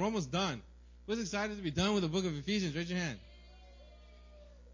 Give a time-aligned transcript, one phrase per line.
[0.00, 0.62] We're almost done.
[1.06, 2.74] Who's excited to be done with the book of Ephesians?
[2.74, 3.18] Raise your hand.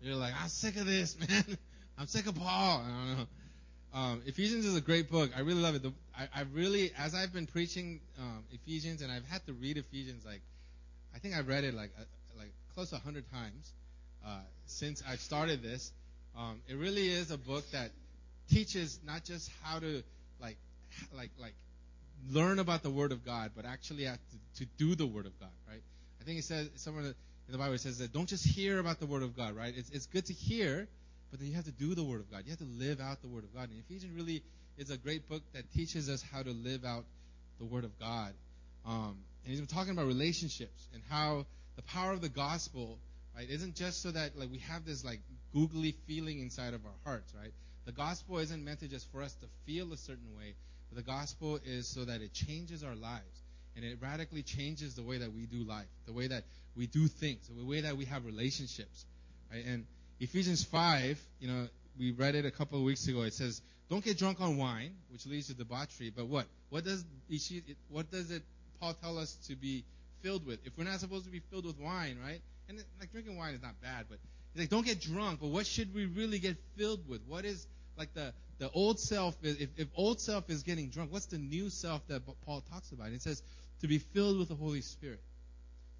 [0.00, 1.58] You're like, I'm sick of this, man.
[1.98, 2.80] I'm sick of Paul.
[2.80, 3.26] I don't know.
[3.92, 5.32] Um, Ephesians is a great book.
[5.36, 5.82] I really love it.
[5.82, 9.78] The, I, I really, as I've been preaching um, Ephesians, and I've had to read
[9.78, 10.42] Ephesians, like,
[11.12, 12.04] I think I've read it like uh,
[12.38, 13.72] like close to hundred times
[14.24, 15.90] uh, since I've started this.
[16.38, 17.90] Um, it really is a book that
[18.48, 20.04] teaches not just how to
[20.40, 20.58] like
[21.16, 21.54] like like
[22.30, 25.38] learn about the Word of God, but actually have to, to do the Word of
[25.38, 25.82] God, right?
[26.20, 27.14] I think it says somewhere in
[27.48, 29.72] the Bible it says that don't just hear about the Word of God, right?
[29.76, 30.88] It's it's good to hear,
[31.30, 32.42] but then you have to do the Word of God.
[32.44, 33.70] You have to live out the Word of God.
[33.70, 34.42] And Ephesians really
[34.76, 37.04] is a great book that teaches us how to live out
[37.58, 38.32] the Word of God.
[38.84, 41.46] Um, and he's been talking about relationships and how
[41.76, 42.98] the power of the gospel,
[43.36, 45.20] right, isn't just so that like we have this like
[45.52, 47.52] googly feeling inside of our hearts, right?
[47.84, 50.54] The gospel isn't meant to just for us to feel a certain way,
[50.92, 53.42] the gospel is so that it changes our lives
[53.74, 56.44] and it radically changes the way that we do life, the way that
[56.76, 59.04] we do things, the way that we have relationships,
[59.52, 59.64] right?
[59.64, 59.86] And
[60.20, 63.22] Ephesians 5, you know, we read it a couple of weeks ago.
[63.22, 66.46] It says, "Don't get drunk on wine, which leads to debauchery." But what?
[66.70, 67.04] What does
[67.88, 68.42] what does it
[68.80, 69.84] Paul tell us to be
[70.22, 70.64] filled with?
[70.66, 72.40] If we're not supposed to be filled with wine, right?
[72.68, 74.18] And like drinking wine is not bad, but
[74.52, 75.40] he's like, don't get drunk.
[75.40, 77.22] But what should we really get filled with?
[77.26, 79.36] What is like the the old self?
[79.42, 83.12] If if old self is getting drunk, what's the new self that Paul talks about?
[83.12, 83.42] It says
[83.80, 85.20] to be filled with the Holy Spirit.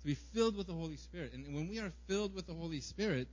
[0.00, 1.32] To be filled with the Holy Spirit.
[1.34, 3.28] And when we are filled with the Holy Spirit,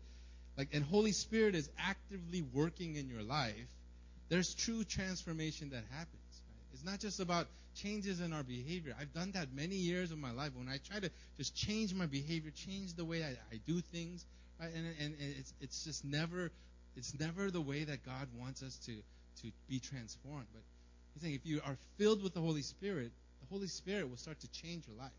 [0.58, 3.70] like and Holy Spirit is actively working in your life,
[4.30, 6.42] there's true transformation that happens.
[6.48, 6.74] Right?
[6.74, 8.96] It's not just about changes in our behavior.
[9.00, 12.06] I've done that many years of my life when I try to just change my
[12.06, 14.26] behavior, change the way I, I do things,
[14.60, 14.72] right?
[14.74, 16.52] And, and, and it's it's just never
[16.96, 18.94] it's never the way that God wants us to
[19.42, 20.46] to be transformed.
[20.54, 20.62] But
[21.14, 24.40] he's saying if you are filled with the Holy Spirit, the Holy Spirit will start
[24.42, 25.12] to change your life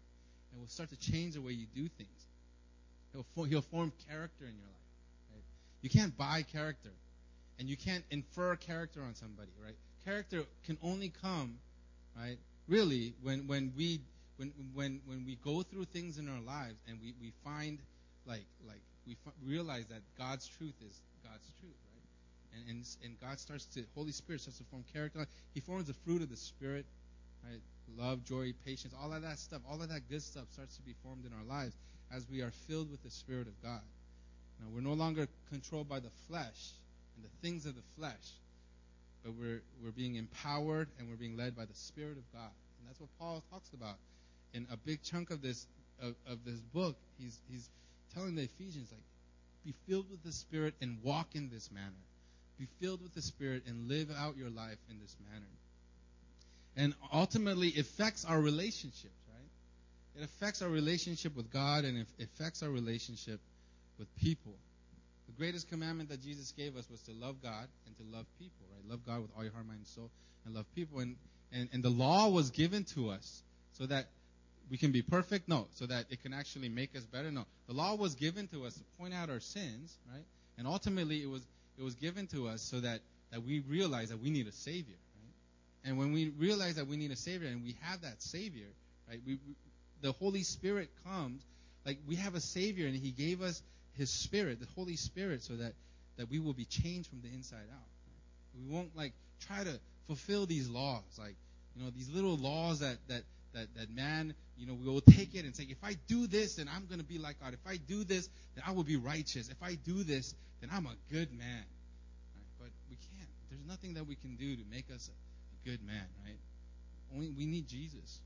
[0.52, 2.26] and will start to change the way you do things.
[3.12, 5.32] He'll, he'll form character in your life.
[5.32, 5.42] Right?
[5.82, 6.90] You can't buy character,
[7.58, 9.50] and you can't infer character on somebody.
[9.62, 9.76] Right?
[10.04, 11.58] Character can only come
[12.16, 12.38] right?
[12.68, 14.00] Really, when when we
[14.36, 17.78] when when when we go through things in our lives and we we find
[18.26, 22.60] like like we f- realize that God's truth is God's truth, right?
[22.60, 25.26] And and and God starts to Holy Spirit starts to form character.
[25.52, 26.86] He forms the fruit of the Spirit,
[27.44, 27.60] right?
[27.98, 30.94] Love, joy, patience, all of that stuff, all of that good stuff starts to be
[31.02, 31.76] formed in our lives
[32.14, 33.82] as we are filled with the Spirit of God.
[34.60, 36.72] Now we're no longer controlled by the flesh
[37.16, 38.32] and the things of the flesh,
[39.22, 42.50] but we're, we're being empowered and we're being led by the Spirit of God.
[42.78, 43.96] And that's what Paul talks about.
[44.52, 45.66] In a big chunk of this
[46.00, 47.68] of, of this book, he's he's
[48.14, 49.02] telling the Ephesians like,
[49.64, 51.90] be filled with the Spirit and walk in this manner.
[52.58, 55.46] Be filled with the Spirit and live out your life in this manner.
[56.76, 60.22] And ultimately affects our relationships, right?
[60.22, 63.40] It affects our relationship with God and it affects our relationship
[63.98, 64.54] with people.
[65.26, 68.66] The greatest commandment that Jesus gave us was to love God and to love people,
[68.72, 68.90] right?
[68.90, 70.10] Love God with all your heart, mind, and soul,
[70.44, 71.00] and love people.
[71.00, 71.16] And,
[71.52, 73.42] and, and the law was given to us
[73.72, 74.06] so that
[74.70, 75.48] we can be perfect?
[75.48, 75.66] No.
[75.74, 77.30] So that it can actually make us better?
[77.30, 77.44] No.
[77.66, 80.24] The law was given to us to point out our sins, right?
[80.58, 81.42] And ultimately it was
[81.78, 83.00] it was given to us so that,
[83.32, 85.88] that we realize that we need a savior, right?
[85.88, 88.68] And when we realize that we need a savior and we have that savior,
[89.08, 89.20] right?
[89.26, 89.54] We, we
[90.02, 91.42] the Holy Spirit comes,
[91.86, 93.62] like we have a savior and he gave us
[93.94, 95.72] his spirit, the Holy Spirit, so that,
[96.16, 97.88] that we will be changed from the inside out.
[98.06, 98.66] Right?
[98.66, 99.12] We won't like
[99.46, 101.36] try to fulfill these laws, like
[101.74, 103.22] you know these little laws that that
[103.54, 106.56] that that man, you know, we will take it and say, if I do this,
[106.56, 107.54] then I'm going to be like God.
[107.54, 109.48] If I do this, then I will be righteous.
[109.48, 111.64] If I do this, then I'm a good man.
[112.34, 112.46] Right?
[112.60, 113.28] But we can't.
[113.50, 115.12] There's nothing that we can do to make us a,
[115.64, 116.36] good man, right?
[117.14, 118.20] Only we need Jesus.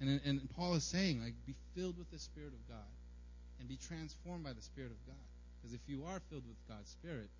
[0.00, 2.90] And and Paul is saying, like, be filled with the Spirit of God
[3.60, 5.22] and be transformed by the Spirit of God.
[5.56, 7.30] Because if you are filled with God's Spirit,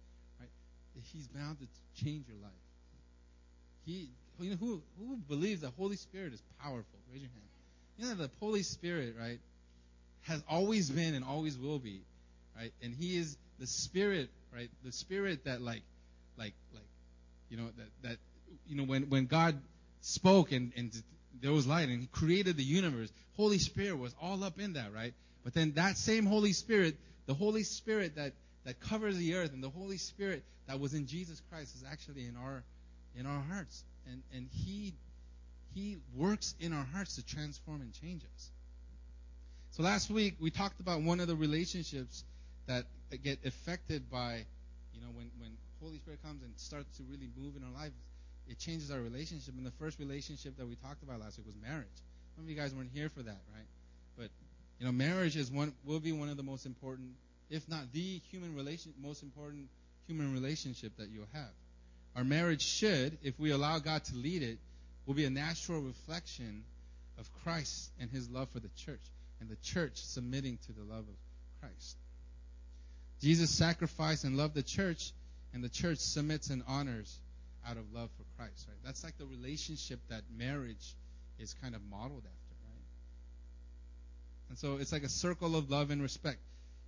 [0.40, 0.48] right,
[1.12, 1.66] He's bound to
[2.04, 2.64] change your life.
[3.84, 4.10] He,
[4.40, 6.98] you know, who who believes the Holy Spirit is powerful?
[7.12, 7.55] Raise your hand.
[7.98, 9.38] You know the Holy Spirit, right,
[10.22, 12.00] has always been and always will be,
[12.56, 15.82] right, and He is the Spirit, right, the Spirit that like,
[16.38, 16.82] like, like,
[17.48, 18.16] you know, that that
[18.68, 19.58] you know when when God
[20.02, 20.92] spoke and and
[21.40, 24.92] there was light and He created the universe, Holy Spirit was all up in that,
[24.94, 25.14] right?
[25.44, 28.32] But then that same Holy Spirit, the Holy Spirit that,
[28.64, 32.26] that covers the earth and the Holy Spirit that was in Jesus Christ is actually
[32.26, 32.64] in our
[33.16, 33.84] in our hearts.
[34.10, 34.94] And and He
[35.76, 38.50] He works in our hearts to transform and change us.
[39.72, 42.24] So last week we talked about one of the relationships
[42.66, 42.86] that
[43.22, 44.46] get affected by,
[44.94, 45.50] you know, when, when
[45.82, 47.92] Holy Spirit comes and starts to really move in our lives,
[48.48, 49.52] it changes our relationship.
[49.58, 51.86] And the first relationship that we talked about last week was marriage.
[52.36, 53.68] Some of you guys weren't here for that, right?
[54.16, 54.30] But
[54.78, 57.10] You know, marriage is one will be one of the most important,
[57.50, 59.68] if not the human relation, most important
[60.06, 61.50] human relationship that you'll have.
[62.14, 64.58] Our marriage should, if we allow God to lead it,
[65.06, 66.64] will be a natural reflection
[67.18, 69.00] of Christ and His love for the church,
[69.40, 71.96] and the church submitting to the love of Christ.
[73.22, 75.12] Jesus sacrificed and loved the church,
[75.54, 77.18] and the church submits and honors
[77.66, 78.66] out of love for Christ.
[78.68, 78.76] Right?
[78.84, 80.94] That's like the relationship that marriage
[81.38, 82.84] is kind of modeled after, right?
[84.50, 86.38] And so it's like a circle of love and respect.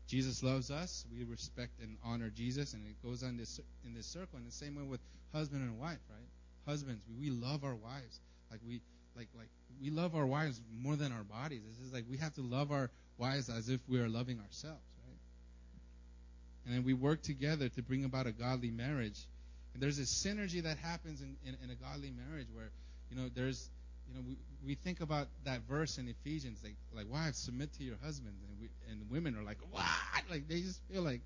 [0.06, 4.06] Jesus loves us, we respect and honor Jesus, and it goes on this in this
[4.06, 4.38] circle.
[4.38, 5.00] In the same way with
[5.34, 6.28] husband and wife, right?
[6.68, 8.20] Husbands, we, we love our wives
[8.50, 8.80] like we
[9.16, 9.48] like like
[9.82, 11.62] we love our wives more than our bodies.
[11.64, 14.82] This is like we have to love our wives as if we are loving ourselves,
[15.06, 15.18] right?
[16.66, 19.18] And then we work together to bring about a godly marriage.
[19.74, 22.70] And there's a synergy that happens in, in, in a godly marriage where,
[23.10, 23.68] you know, there's
[24.08, 24.36] you know, we,
[24.66, 28.60] we think about that verse in Ephesians, like, like wives submit to your husbands, and
[28.60, 29.84] we, and women are like, what?
[30.30, 31.20] Like they just feel like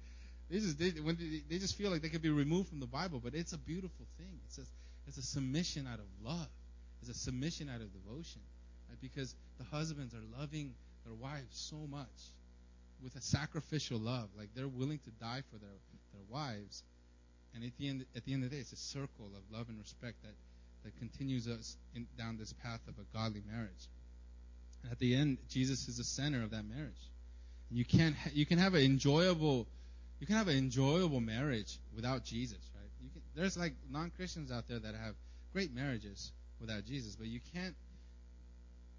[0.51, 2.87] they just they, when they, they just feel like they could be removed from the
[2.87, 4.39] Bible, but it's a beautiful thing.
[4.47, 4.63] It's a,
[5.07, 6.49] it's a submission out of love.
[7.01, 8.41] It's a submission out of devotion,
[8.89, 8.99] right?
[9.01, 12.07] because the husbands are loving their wives so much
[13.03, 15.77] with a sacrificial love, like they're willing to die for their
[16.13, 16.83] their wives,
[17.55, 19.69] and at the end at the end of the day, it's a circle of love
[19.69, 20.35] and respect that
[20.85, 23.89] that continues us in, down this path of a godly marriage.
[24.83, 27.11] And at the end, Jesus is the center of that marriage.
[27.71, 29.67] And you can't ha- you can have an enjoyable
[30.21, 32.61] you can have an enjoyable marriage without Jesus,
[33.35, 35.15] there's like non-Christians out there that have
[35.53, 37.75] great marriages without Jesus, but you can't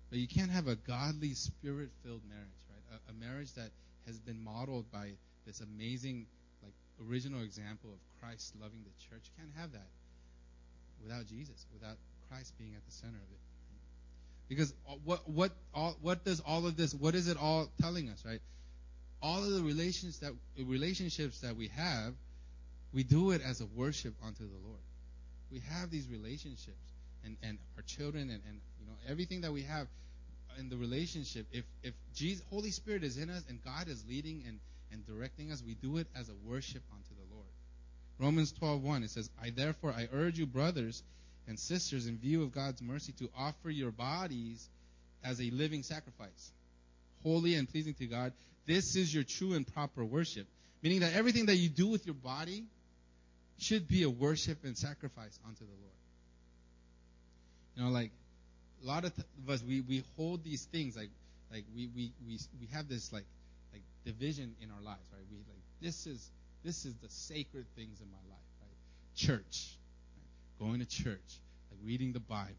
[0.09, 2.99] but you can't have a godly spirit-filled marriage, right?
[3.07, 3.71] A, a marriage that
[4.05, 5.13] has been modeled by
[5.47, 6.27] this amazing
[6.61, 6.73] like
[7.09, 9.23] original example of Christ loving the church.
[9.25, 9.87] You can't have that
[11.01, 11.97] without Jesus, without
[12.29, 13.39] Christ being at the center of it.
[14.49, 16.93] Because what what all, what does all of this?
[16.93, 18.41] What is it all telling us, right?
[19.21, 22.13] All of the relations that relationships that we have,
[22.93, 24.79] we do it as a worship unto the Lord.
[25.51, 26.93] We have these relationships,
[27.23, 29.87] and and our children, and and you know everything that we have
[30.59, 31.47] in the relationship.
[31.51, 34.59] If if Jesus, Holy Spirit is in us, and God is leading and
[34.91, 37.47] and directing us, we do it as a worship unto the Lord.
[38.19, 41.01] Romans 12:1 it says, "I therefore I urge you brothers
[41.47, 44.69] and sisters in view of God's mercy to offer your bodies
[45.23, 46.51] as a living sacrifice,
[47.23, 48.33] holy and pleasing to God.
[48.65, 50.47] This is your true and proper worship."
[50.83, 52.65] Meaning that everything that you do with your body
[53.57, 55.93] should be a worship and sacrifice unto the Lord.
[57.75, 58.11] You know, like
[58.83, 59.13] a lot of,
[59.49, 61.09] us, we, we hold these things like
[61.51, 63.25] like we, we, we, we have this like
[63.71, 65.21] like division in our lives, right?
[65.31, 66.29] We like this is
[66.63, 69.15] this is the sacred things in my life, right?
[69.15, 69.77] Church,
[70.17, 70.67] right?
[70.67, 71.39] going to church,
[71.71, 72.53] like reading the Bible,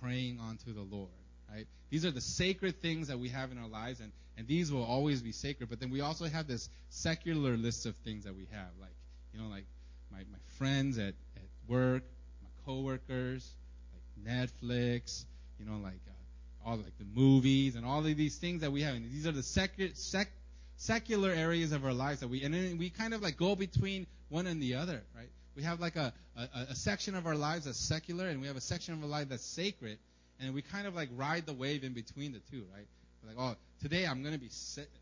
[0.00, 1.10] praying unto the Lord,
[1.52, 1.66] right?
[1.90, 4.84] These are the sacred things that we have in our lives, and, and these will
[4.84, 5.68] always be sacred.
[5.68, 8.94] But then we also have this secular list of things that we have, like,
[9.34, 9.66] you know, like
[10.12, 12.02] my, my friends at, at work,
[12.42, 13.50] my coworkers,
[13.92, 15.24] like Netflix,
[15.58, 18.82] you know, like uh, all like the movies and all of these things that we
[18.82, 18.94] have.
[18.94, 20.30] And these are the secular, sec,
[20.76, 24.06] secular areas of our lives that we and then we kind of like go between
[24.28, 25.28] one and the other, right?
[25.54, 28.56] We have like a, a, a section of our lives that's secular, and we have
[28.56, 29.98] a section of our life that's sacred,
[30.40, 32.86] and we kind of like ride the wave in between the two, right?
[33.22, 34.50] We're like, oh, today I'm gonna be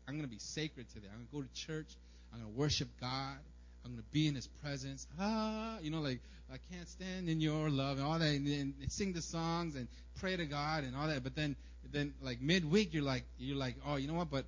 [0.07, 1.07] I'm gonna be sacred today.
[1.11, 1.87] I'm gonna go to church.
[2.33, 3.37] I'm gonna worship God.
[3.85, 5.07] I'm gonna be in His presence.
[5.19, 6.19] Ah, you know, like
[6.51, 9.87] I can't stand in Your love and all that, and, and sing the songs and
[10.19, 11.23] pray to God and all that.
[11.23, 11.55] But then,
[11.91, 14.29] then like midweek, you're like, you're like, oh, you know what?
[14.29, 14.45] But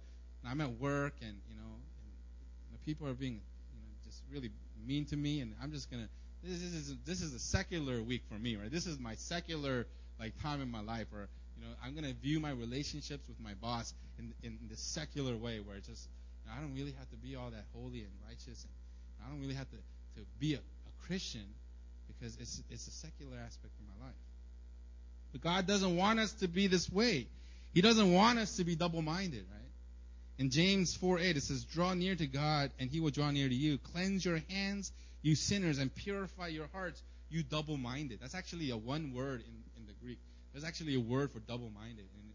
[0.48, 4.52] I'm at work, and you know, and, know, people are being, you know, just really
[4.86, 6.10] mean to me, and I'm just gonna.
[6.44, 8.70] This is this is a secular week for me, right?
[8.70, 9.88] This is my secular
[10.20, 13.54] like time in my life, where you know I'm gonna view my relationships with my
[13.56, 16.08] boss in in the secular way, where it's just
[16.44, 18.74] you know, I don't really have to be all that holy and righteous, and
[19.26, 19.78] I don't really have to
[20.16, 21.46] to be a, a Christian
[22.08, 24.16] because it's it's a secular aspect of my life.
[25.32, 27.28] But God doesn't want us to be this way.
[27.74, 29.64] He doesn't want us to be double-minded, right?
[30.38, 33.50] In James 4 8, it says, Draw near to God, and he will draw near
[33.50, 33.80] to you.
[33.80, 38.20] Cleanse your hands, you sinners, and purify your hearts, you double minded.
[38.22, 40.20] That's actually a one word in, in the Greek.
[40.54, 42.06] There's actually a word for double minded.
[42.14, 42.34] And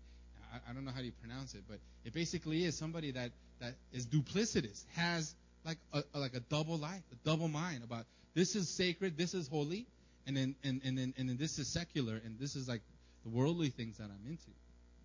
[0.53, 3.31] I, I, don't know how you pronounce it, but it basically is somebody that,
[3.61, 5.35] that is duplicitous, has
[5.69, 9.49] like a, like a double life, a double mind about this is sacred, this is
[9.49, 9.87] holy,
[10.27, 12.83] and then and, and then and then this is secular, and this is like
[13.25, 14.51] the worldly things that I'm into.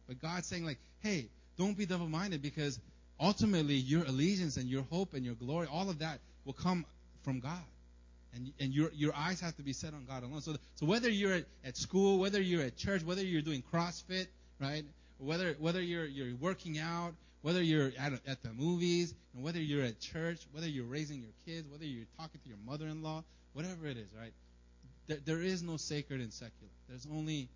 [0.07, 1.27] But God's saying like, hey,
[1.57, 2.79] don't be double minded because
[3.19, 6.85] ultimately your allegiance and your hope and your glory, all of that will come
[7.23, 7.63] from God.
[8.35, 10.41] And, and your, your eyes have to be set on God alone.
[10.41, 14.25] So, so whether you're at, at school, whether you're at church, whether you're doing CrossFit,
[14.59, 14.83] right?
[15.23, 17.13] whether whether you're you're working out,
[17.43, 21.33] whether you're at at the movies, and whether you're at church, whether you're raising your
[21.45, 23.23] kids, whether you're talking to your mother-in-law,
[23.53, 24.33] whatever it is, right?
[25.07, 26.71] There, there is no sacred and secular.
[26.87, 27.49] There's only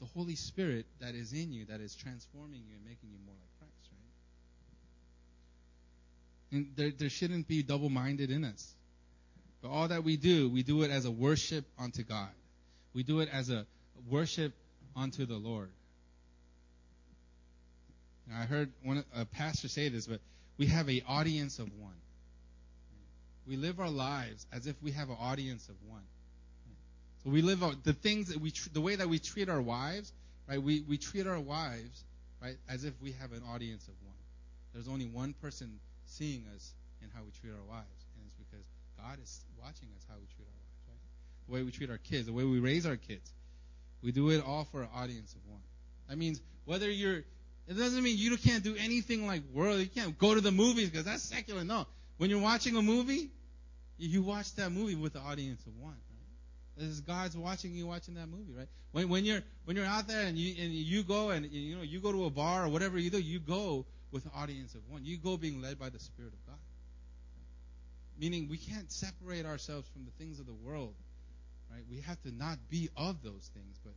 [0.00, 3.34] the Holy Spirit that is in you that is transforming you and making you more
[3.40, 3.88] like Christ,
[6.52, 6.58] right?
[6.58, 8.74] And there, there shouldn't be double-minded in us.
[9.62, 12.28] But all that we do, we do it as a worship unto God.
[12.92, 13.64] We do it as a
[14.10, 14.52] worship
[14.96, 15.70] unto the Lord.
[18.28, 20.20] Now, I heard one a pastor say this, but
[20.56, 21.94] we have an audience of one.
[23.46, 26.02] We live our lives as if we have an audience of one.
[27.24, 30.12] So we live the things that we, the way that we treat our wives,
[30.48, 30.62] right?
[30.62, 32.04] We we treat our wives,
[32.42, 34.16] right, as if we have an audience of one.
[34.74, 38.64] There's only one person seeing us in how we treat our wives, and it's because
[38.98, 41.48] God is watching us how we treat our wives, right?
[41.48, 43.32] The way we treat our kids, the way we raise our kids.
[44.02, 45.62] We do it all for an audience of one.
[46.08, 47.24] That means whether you're
[47.66, 49.80] it doesn't mean you can't do anything like world.
[49.80, 51.64] You can't go to the movies because that's secular.
[51.64, 51.86] No.
[52.18, 53.30] When you're watching a movie,
[53.98, 55.96] you watch that movie with the audience of one.
[56.76, 58.66] This is God's watching you watching that movie, right?
[58.92, 61.82] When when you're when you're out there and you and you go and you know
[61.82, 64.80] you go to a bar or whatever you do, you go with an audience of
[64.88, 65.04] one.
[65.04, 66.58] You go being led by the Spirit of God.
[68.18, 70.94] Meaning we can't separate ourselves from the things of the world,
[71.70, 71.82] right?
[71.90, 73.94] We have to not be of those things, but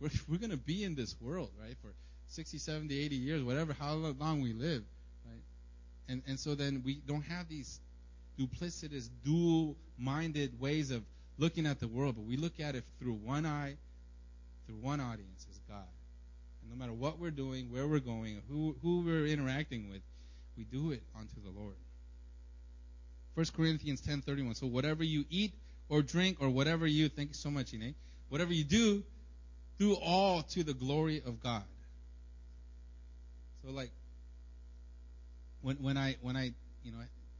[0.00, 1.76] we're we're going to be in this world, right?
[1.82, 1.92] For
[2.28, 4.82] 60, 70, 80 years, whatever, how long we live,
[5.26, 5.42] right?
[6.08, 7.80] And, and so then we don't have these
[8.38, 11.02] duplicitous, dual-minded ways of
[11.38, 13.76] looking at the world, but we look at it through one eye,
[14.66, 15.86] through one audience as God.
[16.62, 20.02] And no matter what we're doing, where we're going, who, who we're interacting with,
[20.56, 21.76] we do it unto the Lord.
[23.34, 24.56] 1 Corinthians 10:31.
[24.56, 25.52] So whatever you eat
[25.88, 27.94] or drink or whatever you thank you so much, Ine,
[28.28, 29.04] whatever you do,
[29.78, 31.62] do all to the glory of God.
[33.64, 33.90] So like
[35.62, 36.52] when when I when I
[36.84, 36.98] you know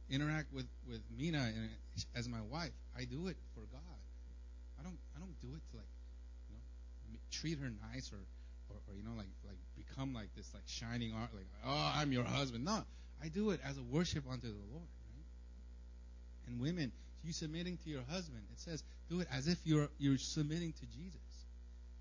[0.09, 1.69] interact with with Mina and
[2.15, 3.99] as my wife, I do it for God.
[4.79, 5.91] I don't I don't do it to like
[6.49, 8.19] you know treat her nice or
[8.69, 12.11] or, or you know like like become like this like shining art like oh I'm
[12.11, 12.65] your husband.
[12.65, 12.83] No,
[13.23, 14.87] I do it as a worship unto the Lord.
[15.15, 15.27] Right?
[16.47, 16.91] And women,
[17.23, 20.85] you submitting to your husband, it says do it as if you're you're submitting to
[20.85, 21.45] Jesus,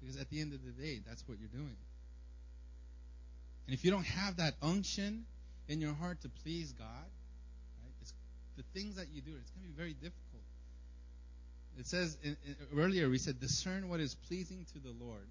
[0.00, 1.76] because at the end of the day, that's what you're doing.
[3.68, 5.26] And if you don't have that unction
[5.68, 8.12] in your heart to please God, right,
[8.56, 10.42] the things that you do, it's going to be very difficult.
[11.78, 15.28] It says in, in, earlier we said discern what is pleasing to the Lord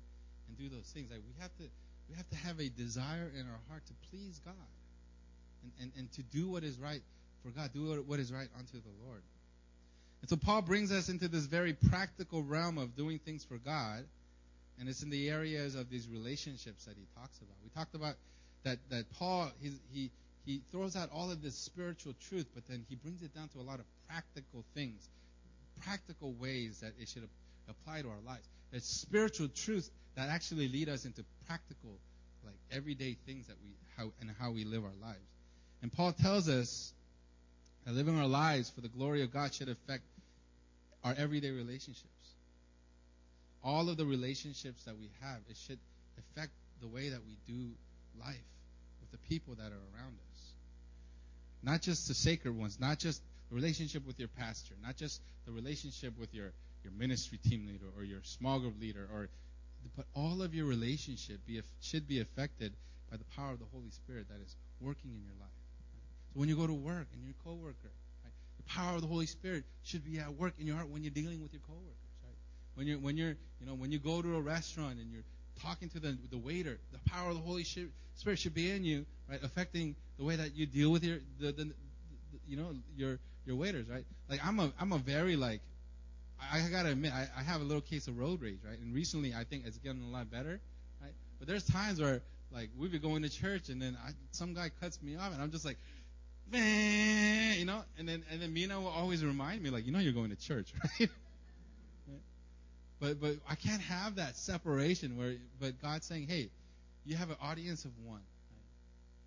[0.47, 1.09] and do those things.
[1.09, 1.63] Like we have to
[2.09, 4.53] we have to have a desire in our heart to please God
[5.63, 7.01] and, and, and to do what is right
[7.43, 9.23] for God, do what is right unto the Lord.
[10.21, 14.05] And so Paul brings us into this very practical realm of doing things for God
[14.79, 17.55] and it's in the areas of these relationships that he talks about.
[17.63, 18.15] We talked about
[18.63, 20.11] that that Paul he he
[20.45, 23.59] he throws out all of this spiritual truth, but then he brings it down to
[23.59, 25.07] a lot of practical things,
[25.83, 27.27] practical ways that it should
[27.67, 28.47] apply to our lives.
[28.71, 31.91] There's spiritual truth that actually lead us into practical,
[32.45, 35.19] like everyday things that we how and how we live our lives.
[35.81, 36.93] And Paul tells us
[37.85, 40.03] that living our lives for the glory of God should affect
[41.03, 42.07] our everyday relationships
[43.67, 45.77] all of the relationships that we have, it should
[46.17, 47.67] affect the way that we do
[48.17, 48.47] life
[49.01, 50.41] with the people that are around us.
[51.61, 55.51] Not just the sacred ones, not just the relationship with your pastor, not just the
[55.51, 56.53] relationship with your,
[56.85, 59.27] your ministry team leader or your small group leader, or
[59.97, 62.71] but all of your relationship be, should be affected
[63.11, 65.59] by the power of the Holy Spirit that is working in your life.
[66.33, 67.91] So when you go to work and your coworker,
[68.23, 71.03] right, the power of the Holy Spirit should be at work in your heart when
[71.03, 72.06] you're dealing with your coworker
[72.77, 75.23] when you're when you're you know when you go to a restaurant and you're
[75.61, 79.05] talking to the the waiter, the power of the Holy Spirit should be in you,
[79.27, 81.73] right, affecting the way that you deal with your the, the, the
[82.47, 83.17] you know your
[83.47, 84.05] your waiters, right?
[84.29, 85.61] Like I'm a I'm a very like
[86.39, 88.77] I, I gotta admit I, I have a little case of road rage, right?
[88.77, 90.59] And recently I think it's getting a lot better,
[91.01, 91.13] right?
[91.39, 94.69] But there's times where like we be going to church and then I, some guy
[94.79, 95.77] cuts me off and I'm just like,
[96.51, 99.99] man, you know, and then and then Mina will always remind me like, you know,
[99.99, 101.09] you're going to church, right?
[102.99, 106.49] But but I can't have that separation where but God's saying, hey,
[107.05, 108.21] you have an audience of one.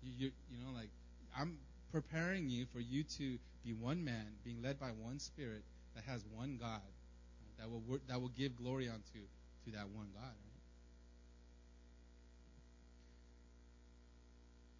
[0.03, 0.89] You, you you know like
[1.37, 1.57] I'm
[1.91, 5.63] preparing you for you to be one man, being led by one Spirit
[5.95, 7.59] that has one God right?
[7.59, 9.19] that will work, that will give glory unto
[9.65, 10.23] to that one God.
[10.23, 10.61] Right?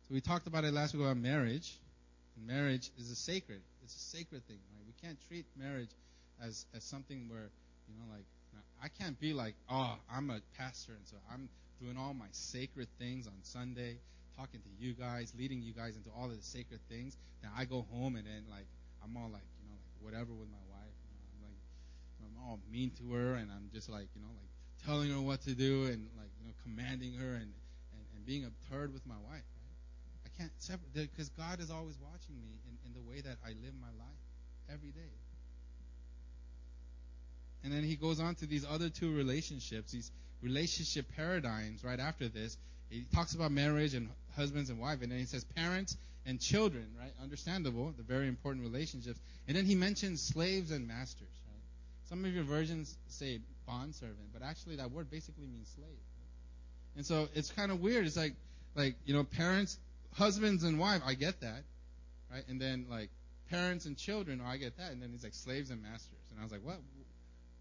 [0.08, 1.78] So we talked about it last week about marriage.
[2.36, 3.62] And marriage is a sacred.
[3.84, 4.84] It's a sacred thing, right?
[4.86, 5.90] We can't treat marriage
[6.44, 7.50] as as something where
[7.88, 8.26] you know like
[8.84, 12.88] I can't be like, oh, I'm a pastor, and so I'm doing all my sacred
[12.98, 13.98] things on Sunday,
[14.36, 17.18] talking to you guys, leading you guys into all of the sacred things.
[17.42, 18.66] Then I go home and then like
[19.04, 20.98] I'm all like you know like whatever with my wife.
[21.06, 21.62] You know, I'm like
[22.26, 24.50] I'm all mean to her and I'm just like you know like
[24.86, 27.54] telling her what to do and like you know commanding her and
[27.94, 29.46] and, and being a turd with my wife.
[30.26, 33.50] I can't separate because God is always watching me in, in the way that I
[33.62, 34.22] live my life
[34.70, 35.14] every day.
[37.64, 42.28] And then he goes on to these other two relationships, these relationship paradigms right after
[42.28, 42.58] this.
[42.90, 46.88] He talks about marriage and husbands and wife, and then he says parents and children,
[47.00, 47.12] right?
[47.22, 49.20] Understandable, the very important relationships.
[49.48, 52.10] And then he mentions slaves and masters, right?
[52.10, 55.88] Some of your versions say bondservant, but actually that word basically means slave.
[56.96, 58.06] And so it's kind of weird.
[58.06, 58.34] It's like,
[58.76, 59.78] like, you know, parents,
[60.14, 61.64] husbands and wife, I get that,
[62.32, 62.44] right?
[62.50, 63.10] And then like
[63.50, 64.92] parents and children, oh, I get that.
[64.92, 66.20] And then he's like slaves and masters.
[66.32, 66.78] And I was like, what?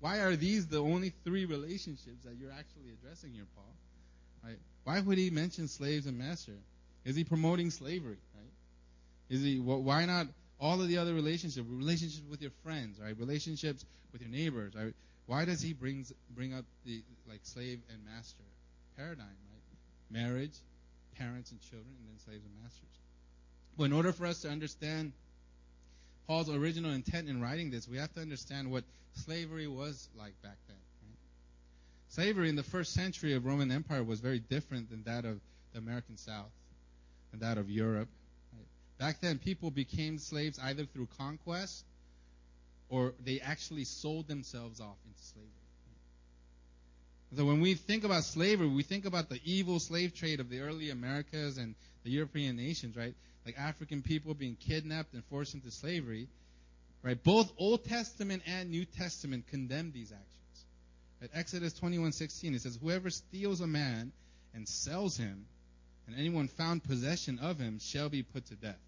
[0.00, 3.74] Why are these the only three relationships that you're actually addressing here, Paul?
[4.44, 4.58] Right?
[4.84, 6.56] Why would he mention slaves and master?
[7.04, 8.16] Is he promoting slavery?
[8.34, 8.52] Right?
[9.28, 9.58] Is he?
[9.58, 10.26] Why not
[10.58, 11.66] all of the other relationships?
[11.68, 13.16] Relationships with your friends, right?
[13.18, 14.94] Relationships with your neighbors, right?
[15.26, 18.42] Why does he brings bring up the like slave and master
[18.96, 19.62] paradigm, right?
[20.10, 20.56] Marriage,
[21.18, 22.98] parents and children, and then slaves and masters.
[23.76, 25.12] Well, in order for us to understand
[26.26, 30.56] Paul's original intent in writing this, we have to understand what slavery was like back
[30.66, 30.76] then.
[31.02, 31.18] Right?
[32.08, 35.40] Slavery in the first century of Roman Empire was very different than that of
[35.72, 36.50] the American South
[37.32, 38.08] and that of Europe.
[38.52, 38.66] Right?
[38.98, 41.84] Back then, people became slaves either through conquest
[42.88, 45.50] or they actually sold themselves off into slavery.
[47.36, 50.60] So when we think about slavery, we think about the evil slave trade of the
[50.60, 53.14] early Americas and the European nations, right?
[53.46, 56.26] Like African people being kidnapped and forced into slavery.
[57.02, 57.22] Right?
[57.22, 60.64] Both Old Testament and New Testament condemn these actions.
[61.22, 64.12] At Exodus 21:16 it says, "Whoever steals a man
[64.54, 65.46] and sells him,
[66.06, 68.80] and anyone found possession of him shall be put to death."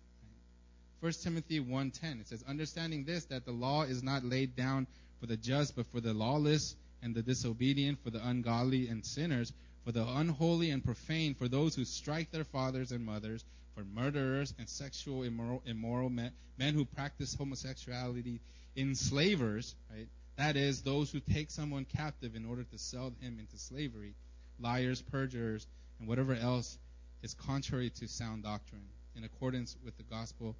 [1.01, 4.87] 1 Timothy 1:10 it says, "Understanding this that the law is not laid down
[5.21, 9.53] for the just, but for the lawless and the disobedient, for the ungodly and sinners,
[9.85, 14.55] for the unholy and profane, for those who strike their fathers and mothers, for murderers
[14.59, 18.41] and sexual immoral, immoral men, men who practice homosexuality,
[18.77, 20.09] enslavers, right?
[20.37, 24.15] That is, those who take someone captive in order to sell him into slavery,
[24.61, 25.67] liars, perjurers,
[25.99, 26.79] and whatever else
[27.23, 28.83] is contrary to sound doctrine,
[29.17, 30.57] in accordance with the gospel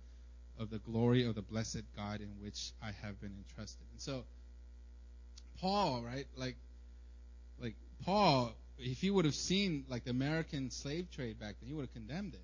[0.59, 3.87] of the glory of the blessed God in which I have been entrusted.
[3.93, 4.25] And so,
[5.63, 6.27] Paul, right?
[6.37, 6.57] Like,
[7.59, 11.75] like Paul, if he would have seen like the American slave trade back then, he
[11.75, 12.43] would have condemned it.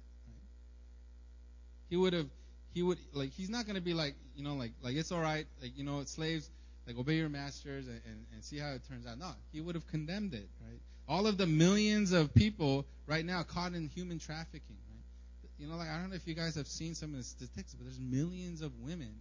[1.91, 2.27] He would have,
[2.75, 5.21] he would, like, he's not going to be like, you know, like, like, it's all
[5.21, 6.51] right, like, you know, slaves,
[6.87, 9.19] like, obey your masters and, and, and see how it turns out.
[9.19, 10.81] No, he would have condemned it, right?
[11.09, 15.51] All of the millions of people right now caught in human trafficking, right?
[15.59, 17.75] You know, like, I don't know if you guys have seen some of the statistics,
[17.75, 19.15] but there's millions of women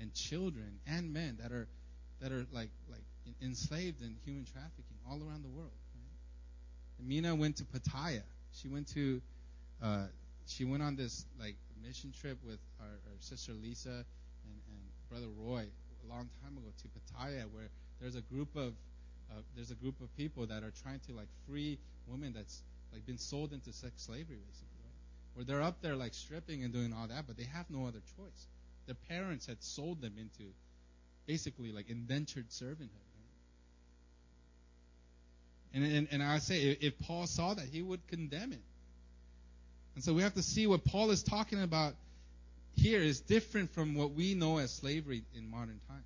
[0.00, 1.68] and children and men that are,
[2.20, 3.04] that are like, like,
[3.42, 5.72] enslaved in human trafficking all around the world.
[5.94, 7.06] Right?
[7.06, 8.22] Mina went to Pattaya.
[8.52, 9.20] She went to,
[9.82, 10.06] uh,
[10.46, 15.28] she went on this like mission trip with our, our sister Lisa and, and brother
[15.38, 15.66] Roy
[16.04, 17.68] a long time ago to Pattaya, where
[18.00, 18.72] there's a group of
[19.30, 23.04] uh, there's a group of people that are trying to like free women that's like
[23.06, 24.94] been sold into sex slavery, basically, right?
[25.34, 28.00] Where they're up there like stripping and doing all that, but they have no other
[28.16, 28.46] choice.
[28.86, 30.52] Their parents had sold them into
[31.26, 33.06] basically like indentured servanthood.
[35.74, 38.62] And, and and I say if Paul saw that, he would condemn it.
[39.94, 41.94] And so we have to see what Paul is talking about
[42.74, 46.04] here is different from what we know as slavery in modern times.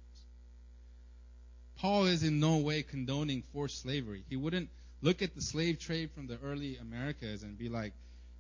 [1.79, 4.23] Paul is in no way condoning forced slavery.
[4.29, 4.68] He wouldn't
[5.03, 7.92] look at the slave trade from the early Americas and be like,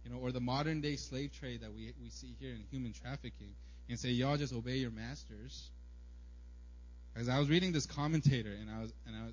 [0.04, 2.92] you know, or the modern day slave trade that we, we see here in human
[2.92, 3.54] trafficking
[3.88, 5.70] and say, y'all just obey your masters.
[7.16, 9.32] As I was reading this commentator and I was, and I was,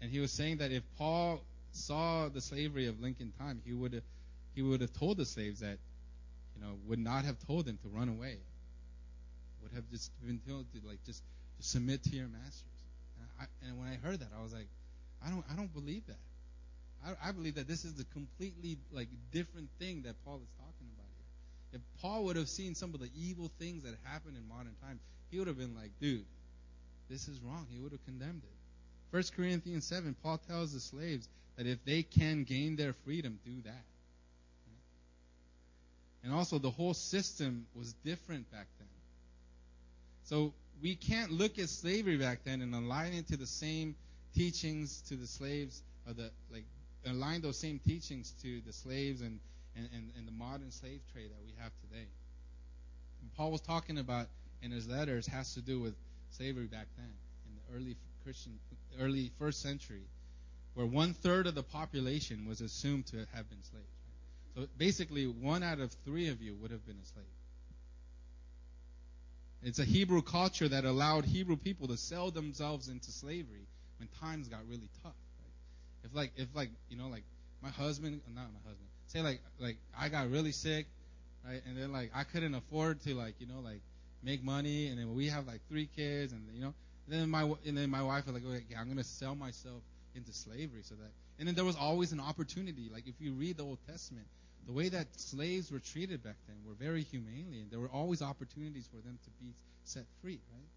[0.00, 1.40] and he was saying that if Paul
[1.72, 4.02] saw the slavery of Lincoln time, he would have
[4.54, 5.78] he would have told the slaves that,
[6.54, 8.38] you know, would not have told them to run away.
[9.62, 11.22] Would have just been told to like just,
[11.56, 12.62] just submit to your masters.
[13.18, 14.68] And, I, and when I heard that, I was like,
[15.26, 16.20] I don't, I don't believe that.
[17.04, 20.88] I, I believe that this is the completely like different thing that Paul is talking
[20.94, 21.80] about here.
[21.80, 25.00] If Paul would have seen some of the evil things that happened in modern times,
[25.30, 26.24] he would have been like, dude,
[27.10, 27.66] this is wrong.
[27.70, 28.53] He would have condemned it.
[29.14, 33.52] First Corinthians 7, Paul tells the slaves that if they can gain their freedom, do
[33.62, 33.84] that.
[36.24, 38.88] And also, the whole system was different back then.
[40.24, 43.94] So we can't look at slavery back then and align it to the same
[44.34, 46.64] teachings to the slaves of the like
[47.06, 49.38] align those same teachings to the slaves and,
[49.76, 52.08] and, and, and the modern slave trade that we have today.
[53.20, 54.26] And Paul was talking about
[54.60, 55.94] in his letters has to do with
[56.32, 57.12] slavery back then
[57.46, 57.94] in the early
[58.24, 58.58] Christian,
[58.98, 60.02] early first century,
[60.74, 63.86] where one third of the population was assumed to have been slaves.
[64.56, 67.26] So basically, one out of three of you would have been a slave.
[69.62, 73.66] It's a Hebrew culture that allowed Hebrew people to sell themselves into slavery
[73.98, 75.14] when times got really tough.
[75.40, 76.04] Right?
[76.04, 77.24] If like if like you know like
[77.62, 80.86] my husband, not my husband, say like like I got really sick,
[81.46, 83.80] right, and then like I couldn't afford to like you know like
[84.22, 86.74] make money, and then we have like three kids, and you know
[87.08, 89.82] then my and then my wife was like, okay, I'm gonna sell myself
[90.14, 91.10] into slavery so that.
[91.38, 92.88] And then there was always an opportunity.
[92.92, 94.26] Like if you read the Old Testament,
[94.66, 98.22] the way that slaves were treated back then were very humanely, and there were always
[98.22, 99.52] opportunities for them to be
[99.84, 100.68] set free, right?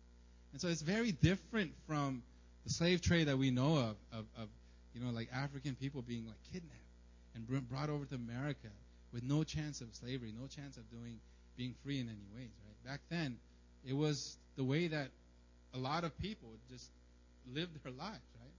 [0.51, 2.23] And so it's very different from
[2.65, 4.49] the slave trade that we know of, of, of
[4.93, 6.73] you know, like African people being like kidnapped
[7.35, 8.69] and brought over to America
[9.13, 11.19] with no chance of slavery, no chance of doing
[11.55, 12.91] being free in any ways, right?
[12.91, 13.37] Back then,
[13.87, 15.09] it was the way that
[15.77, 16.89] a lot of people just
[17.53, 18.51] lived their lives, right?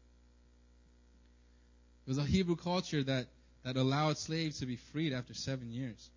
[2.06, 3.26] It was a Hebrew culture that,
[3.64, 6.10] that allowed slaves to be freed after seven years.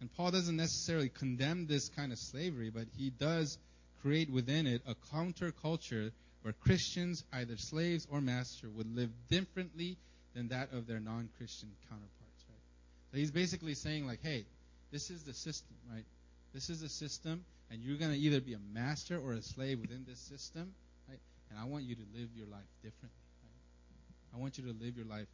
[0.00, 3.58] And Paul doesn't necessarily condemn this kind of slavery, but he does
[4.02, 6.10] create within it a counterculture
[6.42, 9.96] where Christians, either slaves or master, would live differently
[10.34, 12.44] than that of their non-Christian counterparts.
[12.48, 13.12] Right?
[13.12, 14.44] So he's basically saying like, hey,
[14.92, 16.04] this is the system, right?
[16.52, 19.80] This is the system, and you're going to either be a master or a slave
[19.80, 20.72] within this system,
[21.08, 21.18] right?
[21.50, 23.10] And I want you to live your life differently.
[23.42, 24.38] Right?
[24.38, 25.26] I want you to live your life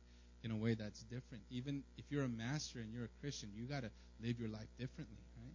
[0.45, 1.42] in a way that's different.
[1.51, 3.90] Even if you're a master and you're a Christian, you got to
[4.23, 5.55] live your life differently, right?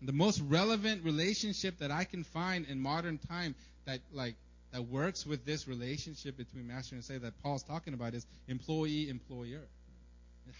[0.00, 3.54] And the most relevant relationship that I can find in modern time
[3.86, 4.34] that like
[4.72, 9.08] that works with this relationship between master and slave that Paul's talking about is employee
[9.08, 9.62] employer.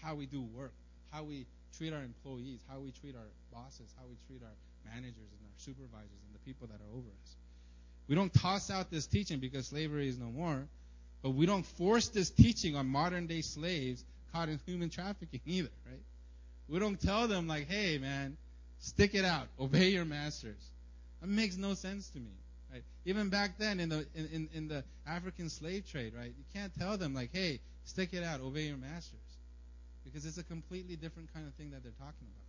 [0.01, 0.73] How we do work,
[1.11, 1.45] how we
[1.77, 4.53] treat our employees, how we treat our bosses, how we treat our
[4.93, 7.35] managers and our supervisors and the people that are over us.
[8.07, 10.67] We don't toss out this teaching because slavery is no more,
[11.21, 15.69] but we don't force this teaching on modern day slaves caught in human trafficking either,
[15.85, 16.01] right?
[16.69, 18.37] We don't tell them like, hey man,
[18.79, 20.71] stick it out, obey your masters.
[21.21, 22.31] That makes no sense to me.
[22.71, 22.83] Right?
[23.05, 26.33] Even back then in the in, in, in the African slave trade, right?
[26.37, 29.19] You can't tell them like, hey, stick it out, obey your masters.
[30.03, 32.46] Because it's a completely different kind of thing that they're talking about.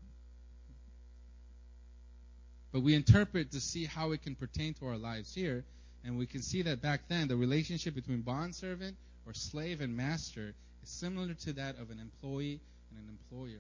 [2.79, 5.65] But we interpret to see how it can pertain to our lives here,
[6.05, 10.55] and we can see that back then the relationship between bondservant or slave and master
[10.85, 12.61] is similar to that of an employee
[12.93, 13.59] and an employer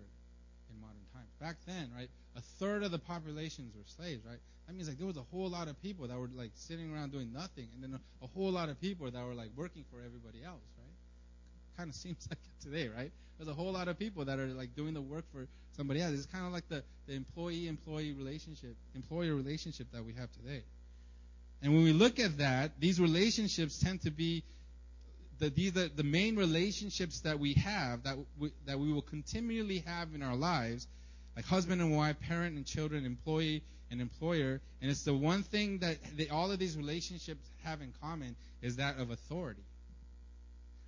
[0.70, 1.26] in modern times.
[1.40, 4.38] Back then, right, a third of the populations were slaves, right?
[4.68, 7.10] That means like there was a whole lot of people that were like sitting around
[7.10, 9.98] doing nothing, and then a, a whole lot of people that were like working for
[9.98, 10.87] everybody else, right?
[11.78, 13.12] Kind of seems like it today, right?
[13.38, 16.12] There's a whole lot of people that are like doing the work for somebody else.
[16.12, 20.62] It's kind of like the, the employee-employee relationship, employer relationship that we have today.
[21.62, 24.42] And when we look at that, these relationships tend to be
[25.38, 29.84] the, these are the main relationships that we have that we, that we will continually
[29.86, 30.86] have in our lives,
[31.36, 34.60] like husband and wife, parent and children, employee and employer.
[34.82, 38.76] And it's the one thing that they, all of these relationships have in common is
[38.76, 39.62] that of authority.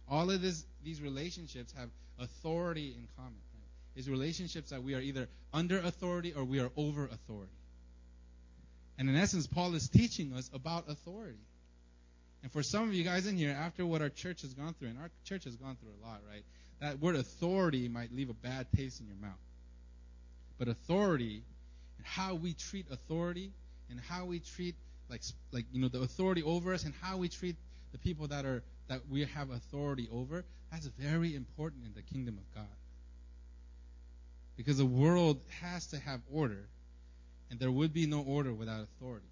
[0.08, 1.88] All of this, these relationships have
[2.18, 3.32] authority in common.
[3.32, 4.00] Right?
[4.00, 7.52] Is relationships that we are either under authority or we are over authority.
[8.98, 11.38] And in essence, Paul is teaching us about authority.
[12.42, 14.88] And for some of you guys in here, after what our church has gone through,
[14.88, 16.42] and our church has gone through a lot, right?
[16.80, 19.38] That word authority might leave a bad taste in your mouth.
[20.58, 21.42] But authority
[21.98, 23.52] and how we treat authority
[23.90, 24.74] and how we treat
[25.10, 27.56] like like you know the authority over us and how we treat
[27.92, 32.36] the people that are that we have authority over, that's very important in the kingdom
[32.36, 32.76] of God.
[34.56, 36.66] Because the world has to have order,
[37.50, 39.26] and there would be no order without authority.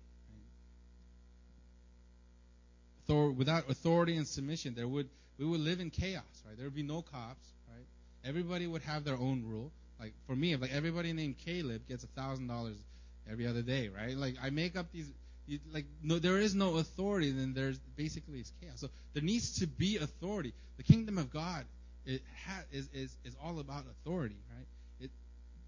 [3.09, 6.57] Without authority and submission, there would we would live in chaos, right?
[6.57, 7.87] There would be no cops, right?
[8.25, 9.73] Everybody would have their own rule.
[9.99, 12.77] Like for me, if like everybody named Caleb gets a thousand dollars
[13.29, 14.16] every other day, right?
[14.16, 15.11] Like I make up these
[15.49, 18.81] you, like no, there is no authority, then there's basically it's chaos.
[18.81, 20.53] So there needs to be authority.
[20.77, 21.65] The kingdom of God
[22.47, 24.67] ha, is, is is all about authority, right?
[25.01, 25.11] It,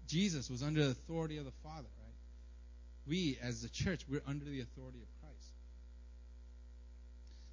[0.07, 2.15] Jesus was under the authority of the Father, right?
[3.07, 5.49] We as the church, we're under the authority of Christ.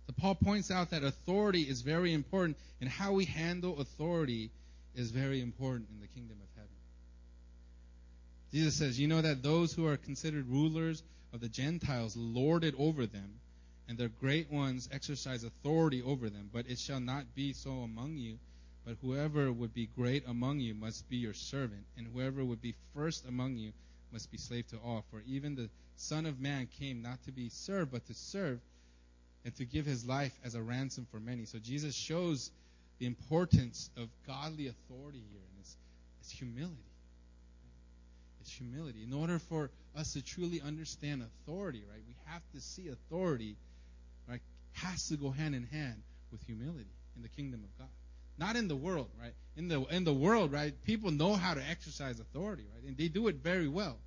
[0.07, 4.51] So Paul points out that authority is very important, and how we handle authority
[4.95, 6.58] is very important in the kingdom of heaven.
[8.53, 12.75] Jesus says, "You know that those who are considered rulers." of the Gentiles lord it
[12.79, 13.41] over them,
[13.89, 16.51] and their great ones exercise authority over them.
[16.53, 18.39] But it shall not be so among you.
[18.85, 22.75] But whoever would be great among you must be your servant, and whoever would be
[22.95, 23.73] first among you
[24.13, 25.05] must be slave to all.
[25.11, 28.61] For even the Son of Man came not to be served, but to serve,
[29.45, 31.45] and to give his life as a ransom for many.
[31.45, 32.51] So Jesus shows
[32.99, 35.77] the importance of godly authority here, and it's,
[36.21, 36.88] it's humility.
[38.49, 39.03] It's humility.
[39.03, 43.57] In order for us to truly understand authority, right, we have to see authority,
[44.27, 44.41] right,
[44.73, 46.01] has to go hand in hand
[46.33, 47.89] with humility in the kingdom of God.
[48.39, 49.35] Not in the world, right?
[49.57, 52.85] In the in the world, right, people know how to exercise authority, right?
[52.85, 53.99] And they do it very well.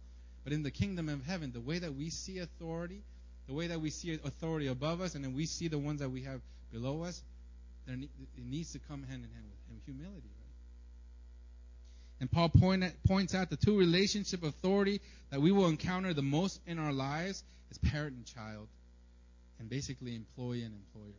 [0.43, 3.03] But in the kingdom of heaven, the way that we see authority,
[3.47, 6.09] the way that we see authority above us, and then we see the ones that
[6.09, 7.21] we have below us,
[7.85, 8.09] there, it
[8.43, 10.31] needs to come hand in hand with humility.
[12.21, 16.21] And Paul point at, points out the two relationship authority that we will encounter the
[16.21, 18.67] most in our lives is parent and child,
[19.59, 21.15] and basically employee and employer.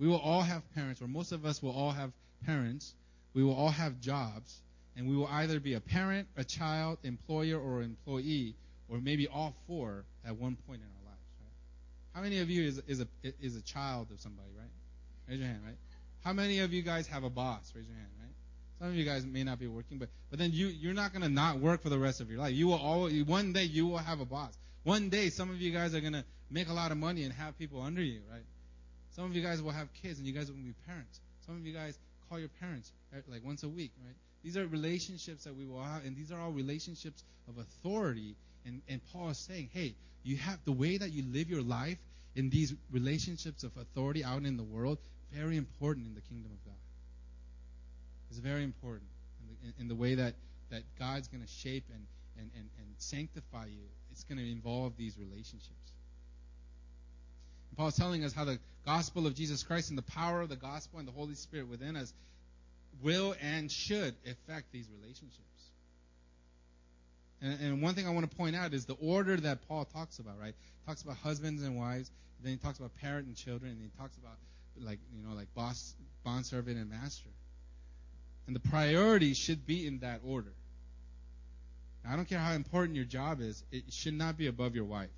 [0.00, 2.10] We will all have parents, or most of us will all have
[2.46, 2.94] parents.
[3.32, 4.60] We will all have jobs,
[4.96, 8.56] and we will either be a parent, a child, employer, or employee,
[8.88, 11.26] or maybe all four at one point in our lives.
[11.40, 12.14] Right?
[12.14, 13.06] How many of you is, is a
[13.40, 14.48] is a child of somebody?
[14.56, 14.70] Right?
[15.28, 15.60] Raise your hand.
[15.64, 15.78] Right?
[16.24, 17.72] How many of you guys have a boss?
[17.76, 18.08] Raise your hand.
[18.78, 21.28] Some of you guys may not be working, but but then you you're not gonna
[21.28, 22.54] not work for the rest of your life.
[22.54, 24.56] You will always one day you will have a boss.
[24.84, 27.58] One day some of you guys are gonna make a lot of money and have
[27.58, 28.44] people under you, right?
[29.10, 31.20] Some of you guys will have kids and you guys will be parents.
[31.44, 32.92] Some of you guys call your parents
[33.26, 34.14] like once a week, right?
[34.44, 38.36] These are relationships that we will have, and these are all relationships of authority.
[38.64, 41.98] And and Paul is saying, hey, you have the way that you live your life
[42.36, 44.98] in these relationships of authority out in the world,
[45.32, 46.76] very important in the kingdom of God
[48.30, 49.08] is very important
[49.40, 50.34] in the, in the way that,
[50.70, 53.84] that God's going to shape and, and, and, and sanctify you.
[54.10, 55.92] It's going to involve these relationships.
[57.70, 60.56] And Paul's telling us how the gospel of Jesus Christ and the power of the
[60.56, 62.12] gospel and the Holy Spirit within us
[63.02, 65.44] will and should affect these relationships.
[67.40, 70.18] And, and, one thing I want to point out is the order that Paul talks
[70.18, 70.54] about, right?
[70.56, 72.10] He talks about husbands and wives,
[72.42, 74.34] then he talks about parent and children, and he talks about
[74.80, 77.28] like you know like boss, bond servant, and master.
[78.48, 80.54] And the priority should be in that order.
[82.08, 85.10] I don't care how important your job is, it should not be above your wife.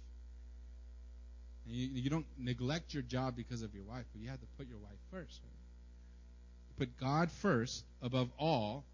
[1.65, 4.47] And you, you don't neglect your job because of your wife, but you have to
[4.59, 5.41] put your wife first.
[5.45, 6.89] Right?
[6.89, 8.85] Put God first above all,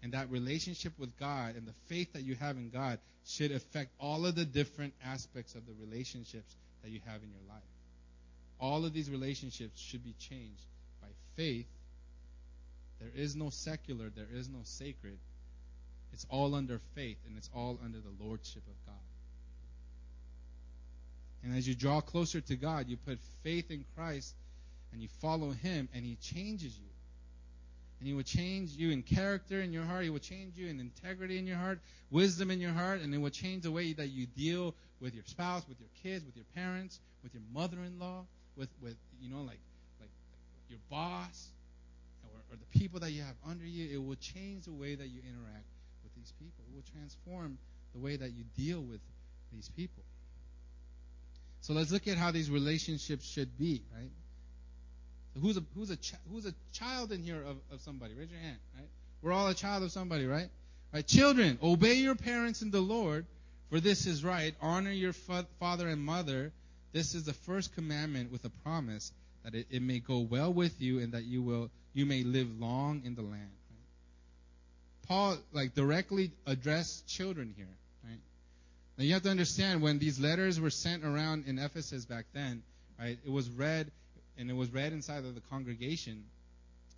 [0.00, 3.90] and that relationship with God and the faith that you have in God should affect
[3.98, 7.62] all of the different aspects of the relationships that you have in your life.
[8.60, 10.62] All of these relationships should be changed
[11.00, 11.66] by faith
[13.02, 15.18] there is no secular, there is no sacred.
[16.12, 18.94] It's all under faith and it's all under the lordship of God.
[21.42, 24.34] And as you draw closer to God, you put faith in Christ
[24.92, 26.86] and you follow Him, and He changes you.
[27.98, 30.04] And He will change you in character in your heart.
[30.04, 33.18] He will change you in integrity in your heart, wisdom in your heart, and it
[33.18, 36.44] will change the way that you deal with your spouse, with your kids, with your
[36.54, 38.24] parents, with your mother-in-law,
[38.56, 39.58] with with you know like
[39.98, 40.10] like
[40.68, 41.48] your boss,
[42.52, 45.20] or the people that you have under you, it will change the way that you
[45.26, 45.64] interact
[46.04, 46.64] with these people.
[46.70, 47.56] It will transform
[47.94, 49.00] the way that you deal with
[49.52, 50.02] these people.
[51.62, 54.10] So let's look at how these relationships should be, right?
[55.34, 58.14] So who's a who's a ch- who's a child in here of, of somebody?
[58.14, 58.88] Raise your hand, right?
[59.22, 60.48] We're all a child of somebody, right?
[60.92, 61.06] Right?
[61.06, 63.24] Children, obey your parents in the Lord,
[63.70, 64.54] for this is right.
[64.60, 66.52] Honor your fa- father and mother.
[66.92, 69.10] This is the first commandment with a promise
[69.44, 72.48] that it, it may go well with you and that you will you may live
[72.58, 73.50] long in the land.
[73.70, 75.08] Right?
[75.08, 77.66] Paul like directly addressed children here.
[78.04, 78.18] Right?
[78.98, 82.62] Now you have to understand when these letters were sent around in Ephesus back then,
[82.98, 83.18] right?
[83.24, 83.90] It was read
[84.38, 86.24] and it was read inside of the congregation.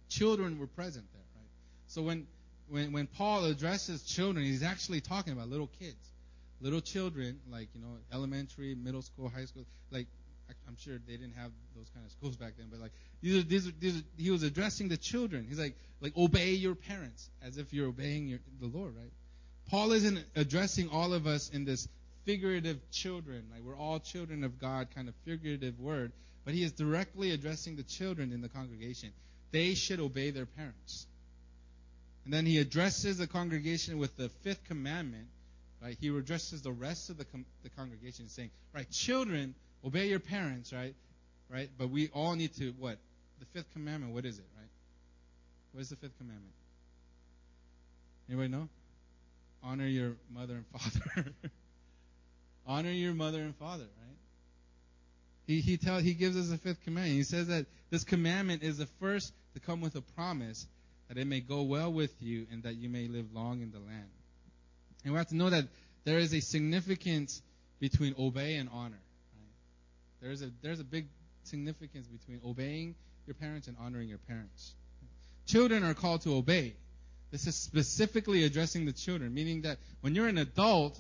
[0.08, 1.50] Children were present there, right?
[1.88, 2.26] So when
[2.68, 6.12] when when Paul addresses children, he's actually talking about little kids,
[6.60, 10.06] little children, like you know, elementary, middle school, high school, like
[10.66, 13.46] I'm sure they didn't have those kind of schools back then, but like these are,
[13.46, 15.46] these are, these are, he was addressing the children.
[15.48, 19.10] He's like like obey your parents as if you're obeying your, the Lord, right?
[19.70, 21.88] Paul isn't addressing all of us in this
[22.24, 26.12] figurative children, like we're all children of God kind of figurative word,
[26.44, 29.10] but he is directly addressing the children in the congregation.
[29.50, 31.06] They should obey their parents.
[32.24, 35.26] And then he addresses the congregation with the fifth commandment,
[35.82, 35.96] right?
[36.00, 40.72] He addresses the rest of the, com- the congregation saying, right, children, Obey your parents,
[40.72, 40.94] right?
[41.50, 41.68] Right?
[41.76, 42.98] But we all need to what?
[43.40, 44.68] The fifth commandment, what is it, right?
[45.72, 46.54] What is the fifth commandment?
[48.28, 48.68] Anybody know?
[49.62, 51.32] Honor your mother and father.
[52.66, 54.14] Honor your mother and father, right?
[55.46, 57.16] he he tell he gives us a fifth commandment.
[57.16, 60.66] He says that this commandment is the first to come with a promise
[61.08, 63.78] that it may go well with you and that you may live long in the
[63.78, 64.08] land.
[65.04, 65.64] And we have to know that
[66.04, 67.42] there is a significance
[67.78, 69.00] between obey and honor.
[70.24, 71.08] There's a there's a big
[71.42, 72.94] significance between obeying
[73.26, 74.72] your parents and honoring your parents.
[75.46, 76.74] Children are called to obey.
[77.30, 80.98] This is specifically addressing the children, meaning that when you're an adult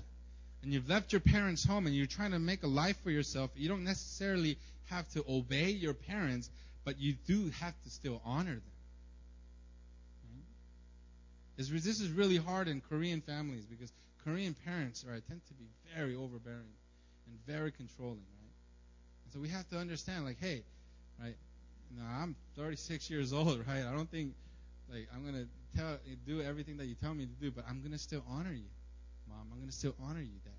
[0.62, 3.50] and you've left your parents' home and you're trying to make a life for yourself,
[3.56, 4.58] you don't necessarily
[4.90, 6.50] have to obey your parents,
[6.84, 8.62] but you do have to still honor them.
[11.56, 13.90] This is really hard in Korean families because
[14.24, 15.64] Korean parents tend to be
[15.96, 16.74] very overbearing
[17.26, 18.43] and very controlling, right?
[19.34, 20.62] So we have to understand, like, hey,
[21.20, 21.34] right,
[21.96, 23.84] Now I'm 36 years old, right?
[23.84, 24.32] I don't think,
[24.92, 27.98] like, I'm gonna tell, do everything that you tell me to do, but I'm gonna
[27.98, 28.70] still honor you,
[29.28, 29.48] mom.
[29.52, 30.52] I'm gonna still honor you, dad.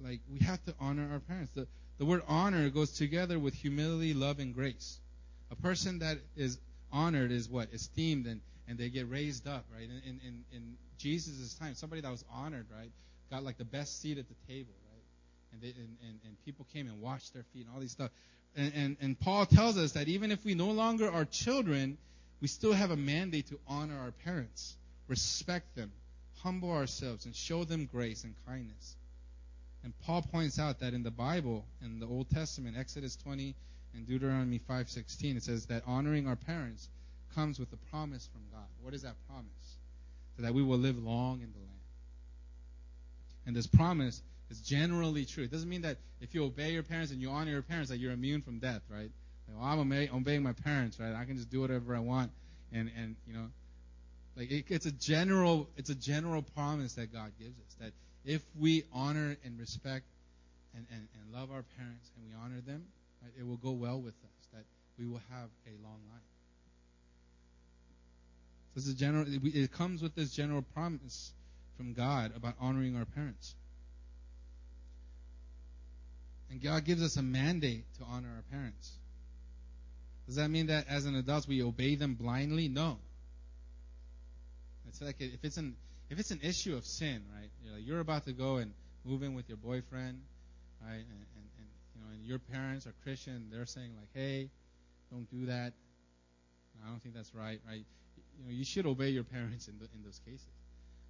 [0.00, 1.52] Like, we have to honor our parents.
[1.54, 1.66] The,
[1.98, 5.00] the word honor goes together with humility, love, and grace.
[5.50, 6.58] A person that is
[6.92, 7.72] honored is what?
[7.72, 9.88] Esteemed and, and they get raised up, right?
[9.88, 12.90] In, in, in Jesus' time, somebody that was honored, right,
[13.30, 15.02] got like the best seat at the table, right?
[15.52, 18.10] And, they, and, and, and people came and washed their feet and all these stuff.
[18.56, 21.98] And, and, and Paul tells us that even if we no longer are children,
[22.40, 24.76] we still have a mandate to honor our parents,
[25.08, 25.92] respect them,
[26.42, 28.96] humble ourselves, and show them grace and kindness.
[29.84, 33.54] And Paul points out that in the Bible, in the Old Testament, Exodus 20
[33.94, 36.88] and Deuteronomy 5:16, it says that honoring our parents
[37.34, 38.66] comes with a promise from God.
[38.82, 39.76] What is that promise?
[40.36, 41.77] So that we will live long in the land.
[43.48, 45.42] And this promise is generally true.
[45.42, 47.96] It doesn't mean that if you obey your parents and you honor your parents that
[47.96, 49.10] you're immune from death, right?
[49.48, 49.80] Like, well, I'm
[50.14, 51.14] obeying my parents, right?
[51.14, 52.30] I can just do whatever I want,
[52.72, 53.46] and and you know,
[54.36, 57.92] like it, it's a general it's a general promise that God gives us that
[58.26, 60.04] if we honor and respect
[60.74, 62.84] and, and, and love our parents and we honor them,
[63.22, 64.64] right, it will go well with us, that
[64.98, 66.20] we will have a long life.
[68.74, 71.32] So this is general, it comes with this general promise
[71.78, 73.54] from God about honoring our parents.
[76.50, 78.92] And God gives us a mandate to honor our parents.
[80.26, 82.68] Does that mean that as an adult we obey them blindly?
[82.68, 82.98] No.
[84.88, 85.76] It's like if it's an
[86.10, 87.50] if it's an issue of sin, right?
[87.62, 88.72] You're, like, you're about to go and
[89.04, 90.20] move in with your boyfriend,
[90.82, 90.94] right?
[90.94, 93.48] And, and, and you know, and your parents are Christian.
[93.52, 94.50] They're saying like, hey,
[95.10, 95.72] don't do that.
[96.84, 97.84] I don't think that's right, right?
[98.38, 100.46] You know, you should obey your parents in the, in those cases.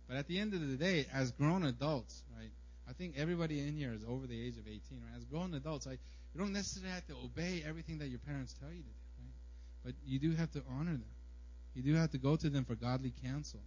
[0.08, 2.50] But at the end of the day, as grown adults, right?
[2.88, 5.16] I think everybody in here is over the age of 18, right?
[5.16, 5.98] As grown adults, right?
[6.34, 9.34] You don't necessarily have to obey everything that your parents tell you to do, right?
[9.84, 11.04] But you do have to honor them.
[11.74, 13.60] You do have to go to them for godly counsel.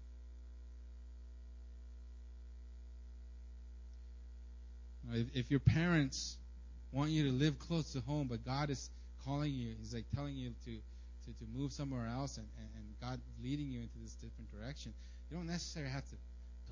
[5.14, 6.38] If, if your parents
[6.92, 8.90] want you to live close to home, but God is
[9.26, 12.86] calling you, He's like telling you to, to, to move somewhere else, and, and, and
[13.02, 14.94] God leading you into this different direction,
[15.30, 16.16] you don't necessarily have to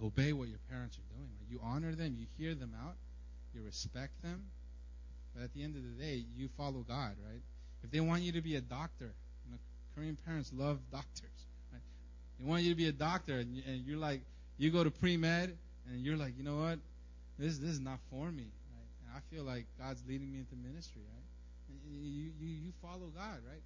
[0.03, 1.29] obey what your parents are doing.
[1.29, 1.49] Right?
[1.49, 2.95] You honor them, you hear them out,
[3.53, 4.45] you respect them,
[5.33, 7.41] but at the end of the day, you follow God, right?
[7.83, 9.13] If they want you to be a doctor,
[9.45, 9.57] you know,
[9.95, 11.81] Korean parents love doctors, right?
[12.39, 14.21] They want you to be a doctor, and, you, and you're like,
[14.57, 15.57] you go to pre med,
[15.89, 16.79] and you're like, you know what?
[17.39, 18.91] this this is not for me, right?
[18.99, 21.27] And I feel like God's leading me into ministry, right?
[21.87, 23.63] You you you follow God, right?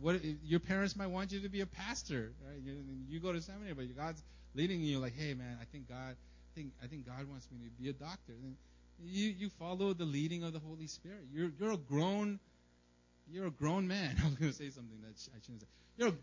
[0.00, 2.60] What your parents might want you to be a pastor, right?
[2.62, 2.76] You,
[3.08, 4.22] you go to seminary, but God's
[4.54, 7.58] leading you like, hey man, I think God, I think I think God wants me
[7.64, 8.32] to be a doctor.
[8.32, 8.56] And
[9.04, 11.26] you you follow the leading of the Holy Spirit.
[11.32, 12.40] You're you're a grown
[13.30, 14.16] you're a grown man.
[14.22, 15.68] I was going to say something that I shouldn't say.
[15.96, 16.14] You're a,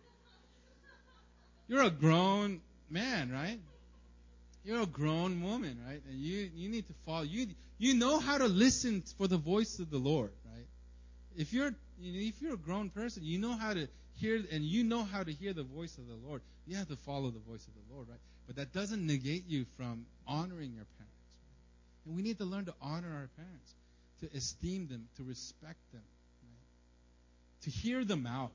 [1.68, 3.60] you're a grown man, right?
[4.64, 6.02] You're a grown woman, right?
[6.10, 7.24] And you you need to follow.
[7.24, 10.66] You you know how to listen for the voice of the Lord, right?
[11.36, 14.64] If you're you know, if you're a grown person, you know how to hear and
[14.64, 16.42] you know how to hear the voice of the Lord.
[16.68, 18.20] You have to follow the voice of the Lord, right?
[18.48, 21.22] But that doesn't negate you from honoring your parents.
[21.38, 22.08] Right?
[22.08, 23.74] And we need to learn to honor our parents,
[24.22, 26.02] to esteem them, to respect them,
[26.44, 27.64] right?
[27.64, 28.52] to hear them out.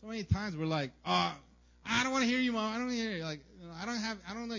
[0.00, 1.32] So many times we're like, oh,
[1.86, 2.74] I don't want to hear you, mom.
[2.74, 3.24] I don't hear you.
[3.24, 4.56] Like, you know, I don't have, I don't know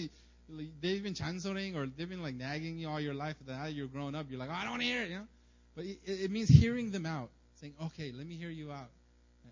[0.81, 4.15] they've been chansoring or they've been like nagging you all your life that you're growing
[4.15, 5.27] up, you're like, oh, I don't want to hear it, you know.
[5.75, 7.29] But it, it means hearing them out,
[7.59, 8.89] saying, okay, let me hear you out.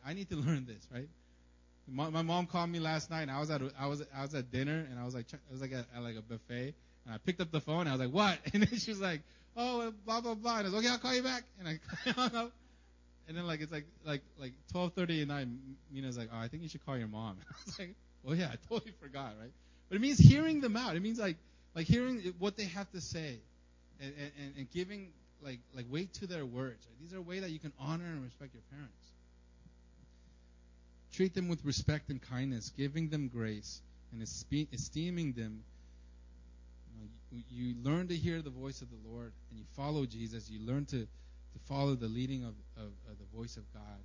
[0.05, 1.07] I need to learn this, right?
[1.87, 4.33] My, my mom called me last night, and I was at I was I was
[4.35, 6.73] at dinner, and I was like I was like at, like a buffet,
[7.05, 8.39] and I picked up the phone, and I was like, what?
[8.53, 9.21] And then she was like,
[9.57, 11.67] oh, uh, blah blah blah, and I was like, okay, I'll call you back, and
[11.67, 12.51] I hung up.
[13.27, 15.47] And then like it's like like like 12:30 at night,
[15.91, 17.37] Mina's like, oh, I think you should call your mom.
[17.49, 19.51] I was like, well, yeah, I totally forgot, right?
[19.89, 20.95] But it means hearing them out.
[20.95, 21.37] It means like
[21.75, 23.39] like hearing what they have to say.
[23.99, 25.11] and, and, and giving
[25.43, 26.87] like like weight to their words.
[26.87, 26.99] Right?
[27.01, 29.13] These are ways that you can honor and respect your parents.
[31.13, 33.81] Treat them with respect and kindness, giving them grace
[34.11, 35.63] and esteeming them.
[36.95, 40.49] You, know, you, learn to hear the voice of the Lord and you follow Jesus.
[40.49, 44.01] You learn to, to follow the leading of, of, of the voice of God.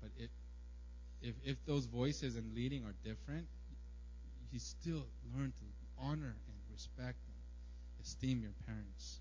[0.00, 0.30] But if,
[1.22, 3.46] if, if those voices and leading are different,
[4.52, 5.06] you still
[5.36, 5.64] learn to
[6.04, 9.18] honor and respect and esteem your parents.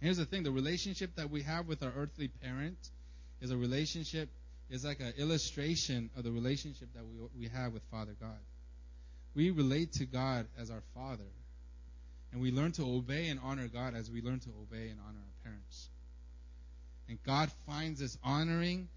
[0.00, 2.78] Here's the thing the relationship that we have with our earthly parent
[3.40, 4.28] is a relationship,
[4.70, 8.38] is like an illustration of the relationship that we, we have with Father God.
[9.34, 11.30] We relate to God as our Father,
[12.32, 15.18] and we learn to obey and honor God as we learn to obey and honor
[15.18, 15.88] our parents.
[17.08, 18.88] And God finds this honoring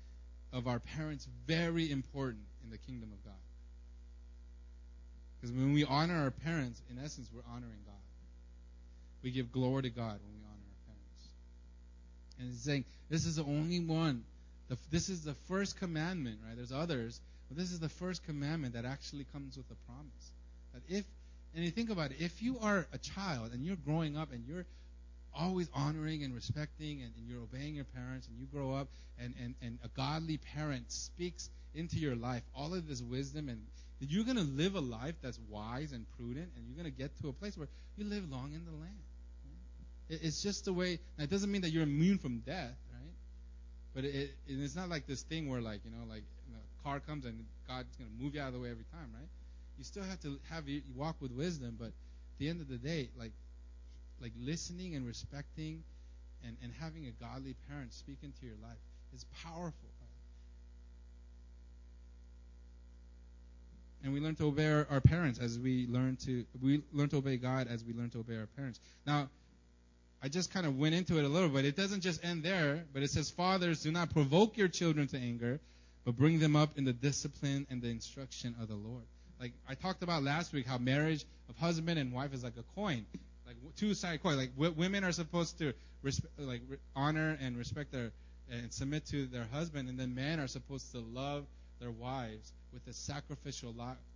[0.53, 3.33] of our parents very important in the kingdom of God.
[5.39, 7.95] Because when we honor our parents, in essence, we're honoring God.
[9.23, 10.40] We give glory to God when we.
[12.41, 14.23] And he's saying, this is the only one.
[14.67, 16.55] The, this is the first commandment, right?
[16.55, 20.31] There's others, but this is the first commandment that actually comes with a promise.
[20.73, 21.05] That if,
[21.53, 24.43] and you think about it, if you are a child and you're growing up and
[24.47, 24.65] you're
[25.33, 28.87] always honoring and respecting and, and, you're obeying your parents and you grow up
[29.19, 33.61] and, and, and a godly parent speaks into your life all of this wisdom and
[34.01, 37.11] you're going to live a life that's wise and prudent and you're going to get
[37.21, 38.99] to a place where you live long in the land
[40.11, 43.13] it's just the way it doesn't mean that you're immune from death right
[43.93, 46.59] but it, it, it's not like this thing where like you know like you know,
[46.59, 49.29] a car comes and god's to move you out of the way every time right
[49.77, 52.77] you still have to have you walk with wisdom but at the end of the
[52.77, 53.31] day like
[54.21, 55.83] like listening and respecting
[56.45, 58.77] and, and having a godly parent speak into your life
[59.13, 59.89] is powerful.
[64.03, 67.17] And we learn to obey our, our, parents as we learn to we learn to
[67.17, 68.79] obey God as we learn to obey our parents.
[69.05, 69.29] Now,
[70.23, 71.65] I just kind of went into it a little bit.
[71.65, 75.17] It doesn't just end there, but it says, Fathers, do not provoke your children to
[75.17, 75.59] anger,
[76.05, 79.03] but bring them up in the discipline and the instruction of the Lord.
[79.39, 82.79] Like I talked about last week, how marriage of husband and wife is like a
[82.79, 83.05] coin
[83.51, 84.37] like two sided coin.
[84.37, 88.11] Like w- women are supposed to resp- like re- honor and respect their
[88.49, 91.45] and submit to their husband, and then men are supposed to love
[91.79, 93.73] their wives with a sacrificial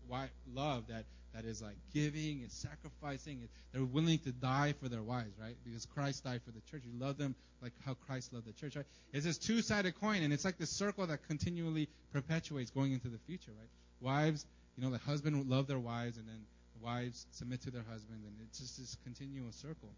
[0.09, 3.49] lo- wi- love that that is like giving and sacrificing.
[3.73, 5.55] They're willing to die for their wives, right?
[5.65, 6.83] Because Christ died for the church.
[6.85, 8.85] You love them like how Christ loved the church, right?
[9.11, 13.17] It's this two-sided coin, and it's like this circle that continually perpetuates going into the
[13.27, 13.69] future, right?
[13.99, 14.45] Wives,
[14.77, 16.39] you know, the husband love their wives, and then
[16.79, 19.89] the wives submit to their husband, and it's just this continuous circle.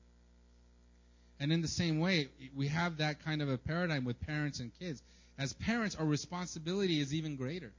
[1.40, 4.72] And in the same way, we have that kind of a paradigm with parents and
[4.80, 5.04] kids.
[5.38, 7.72] As parents, our responsibility is even greater.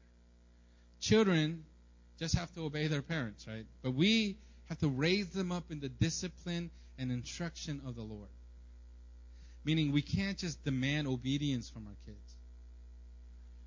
[1.01, 1.65] Children
[2.19, 3.65] just have to obey their parents, right?
[3.83, 4.37] But we
[4.69, 8.29] have to raise them up in the discipline and instruction of the Lord.
[9.65, 12.35] Meaning, we can't just demand obedience from our kids.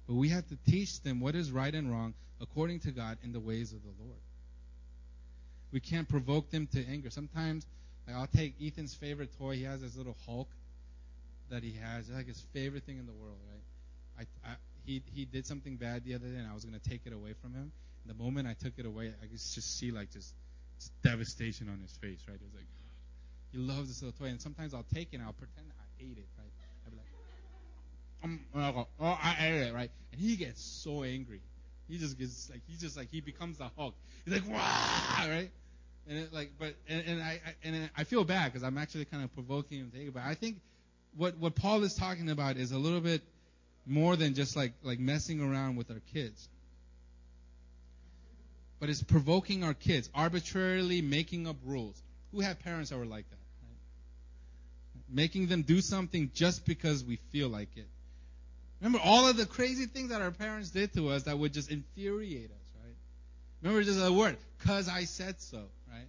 [0.07, 3.31] But we have to teach them what is right and wrong according to God in
[3.31, 4.19] the ways of the Lord.
[5.71, 7.09] We can't provoke them to anger.
[7.09, 7.65] Sometimes,
[8.07, 9.55] like I'll take Ethan's favorite toy.
[9.55, 10.49] He has this little Hulk
[11.49, 12.07] that he has.
[12.07, 14.27] It's like his favorite thing in the world, right?
[14.45, 14.53] I, I,
[14.85, 17.33] he he did something bad the other day, and I was gonna take it away
[17.33, 17.71] from him.
[18.03, 20.33] And the moment I took it away, I could just see like just,
[20.79, 22.37] just devastation on his face, right?
[22.43, 22.65] It's like
[23.51, 26.17] he loves this little toy, and sometimes I'll take it and I'll pretend I ate
[26.17, 26.51] it, right?
[26.85, 28.35] I'll be like,
[28.75, 29.91] um, oh, I ate it, right?
[30.11, 31.41] And he gets so angry.
[31.87, 33.95] He just gets like he just like he becomes the Hulk.
[34.25, 35.51] He's like, wow, right?
[36.07, 39.05] And it, like, but and, and I, I and I feel bad because I'm actually
[39.05, 40.13] kind of provoking him to take it.
[40.13, 40.61] But I think
[41.17, 43.21] what what Paul is talking about is a little bit
[43.85, 46.47] more than just like like messing around with our kids.
[48.79, 52.01] But it's provoking our kids, arbitrarily making up rules.
[52.31, 53.37] Who have parents that were like that?
[53.61, 55.03] Right?
[55.15, 57.87] Making them do something just because we feel like it.
[58.79, 61.69] Remember all of the crazy things that our parents did to us that would just
[61.69, 62.83] infuriate us.
[62.83, 62.95] Right?
[63.61, 65.59] Remember just a word, cause I said so,
[65.91, 66.07] right?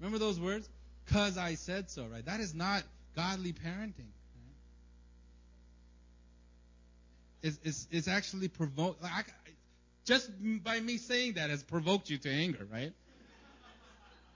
[0.00, 0.68] Remember those words?
[1.12, 2.24] Cause I said so, right?
[2.24, 2.82] That is not
[3.14, 4.10] godly parenting.
[7.42, 9.02] It's, it's, it's actually provoked.
[9.02, 9.26] Like,
[10.04, 10.30] just
[10.62, 12.92] by me saying that has provoked you to anger, right?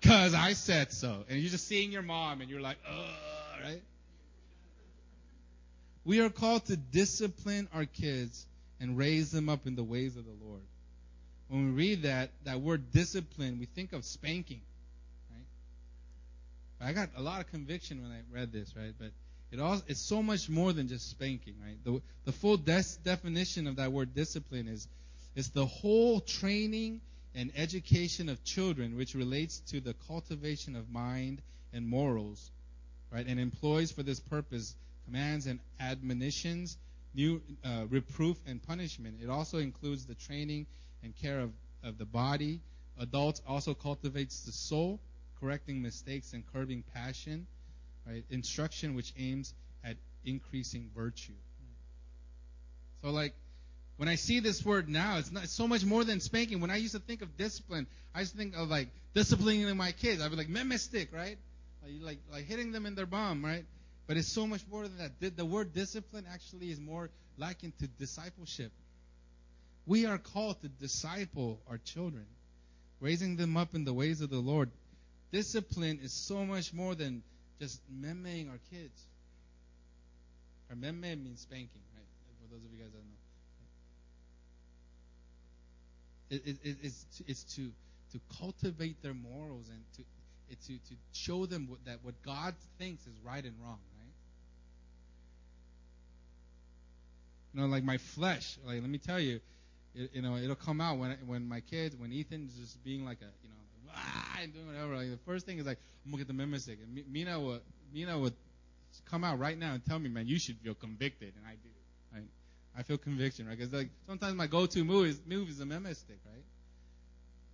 [0.02, 1.24] Cause I said so.
[1.28, 3.82] And you're just seeing your mom and you're like, ugh, right?
[6.04, 8.46] We are called to discipline our kids
[8.80, 10.60] and raise them up in the ways of the Lord
[11.48, 14.60] when we read that, that word discipline, we think of spanking,
[15.30, 16.88] right?
[16.88, 18.92] I got a lot of conviction when I read this, right?
[18.98, 19.10] But
[19.52, 21.76] it it's so much more than just spanking, right?
[21.84, 24.88] The, the full des- definition of that word discipline is,
[25.36, 27.00] is the whole training
[27.34, 31.40] and education of children, which relates to the cultivation of mind
[31.72, 32.50] and morals,
[33.12, 33.26] right?
[33.26, 34.74] And employs for this purpose
[35.04, 36.76] commands and admonitions,
[37.14, 39.18] new uh, reproof and punishment.
[39.22, 40.66] It also includes the training
[41.02, 42.60] and care of, of the body.
[42.98, 45.00] Adults also cultivates the soul,
[45.40, 47.46] correcting mistakes and curbing passion,
[48.06, 48.24] right?
[48.30, 51.32] Instruction which aims at increasing virtue.
[53.02, 53.34] So like
[53.96, 56.60] when I see this word now, it's not it's so much more than spanking.
[56.60, 59.92] When I used to think of discipline, I used to think of like disciplining my
[59.92, 60.22] kids.
[60.22, 61.38] I'd be like meme stick, right?
[61.82, 63.64] Like, like like hitting them in their bum, right?
[64.06, 65.20] But it's so much more than that.
[65.20, 68.72] The, the word discipline actually is more likened to discipleship.
[69.86, 72.26] We are called to disciple our children,
[73.00, 74.70] raising them up in the ways of the Lord.
[75.30, 77.22] Discipline is so much more than
[77.60, 79.02] just memeing our kids.
[80.70, 82.06] Our meme means spanking, right?
[82.42, 83.20] For those of you guys that know.
[86.30, 87.70] It, it, it, it's, to, it's to,
[88.12, 90.02] to cultivate their morals and to,
[90.50, 94.12] it, to, to show them what, that what God thinks is right and wrong, right?
[97.52, 99.40] You know, like my flesh, like let me tell you,
[99.94, 103.18] it, you know, it'll come out when when my kids, when Ethan's just being like
[103.20, 103.63] a, you know,
[103.96, 104.96] ah, and doing whatever.
[104.96, 107.60] Like the first thing is like, I'm gonna get the memo stick, and Mina would,
[107.92, 108.34] Mina would
[109.10, 111.68] come out right now and tell me, man, you should feel convicted, and I do.
[112.12, 112.28] Right?
[112.76, 113.56] I feel conviction, right?
[113.56, 116.44] Because like sometimes my go-to move is move is a memo stick, right?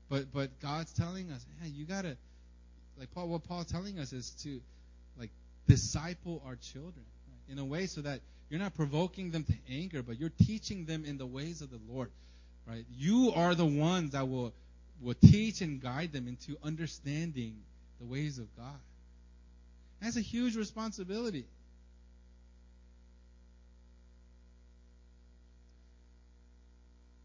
[0.08, 2.16] But but God's telling us, hey, you gotta,
[2.98, 4.60] like Paul, what Paul's telling us is to,
[5.18, 5.30] like,
[5.68, 7.52] disciple our children right?
[7.52, 8.20] in a way so that
[8.50, 11.78] you're not provoking them to anger, but you're teaching them in the ways of the
[11.88, 12.10] Lord.
[12.66, 12.84] Right?
[12.96, 14.52] You are the ones that will
[15.00, 17.56] will teach and guide them into understanding
[18.00, 18.80] the ways of God.
[20.00, 21.44] That's a huge responsibility.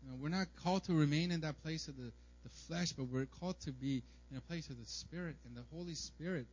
[0.04, 2.12] You know, we're not called to remain in that place of the,
[2.44, 5.64] the flesh, but we're called to be in a place of the Spirit, and the
[5.76, 6.46] Holy Spirit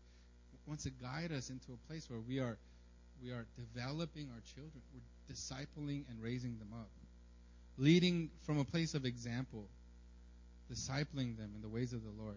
[0.66, 2.56] wants to guide us into a place where we are
[3.22, 4.82] we are developing our children.
[4.92, 6.88] We're discipling and raising them up.
[7.78, 9.68] Leading from a place of example.
[10.70, 12.36] Discipling them in the ways of the Lord.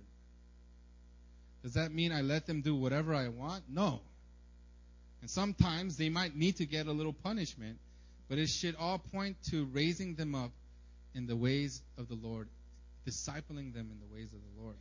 [1.63, 3.63] Does that mean I let them do whatever I want?
[3.69, 4.01] No.
[5.21, 7.79] And sometimes they might need to get a little punishment,
[8.29, 10.51] but it should all point to raising them up
[11.15, 12.47] in the ways of the Lord,
[13.07, 14.75] discipling them in the ways of the Lord.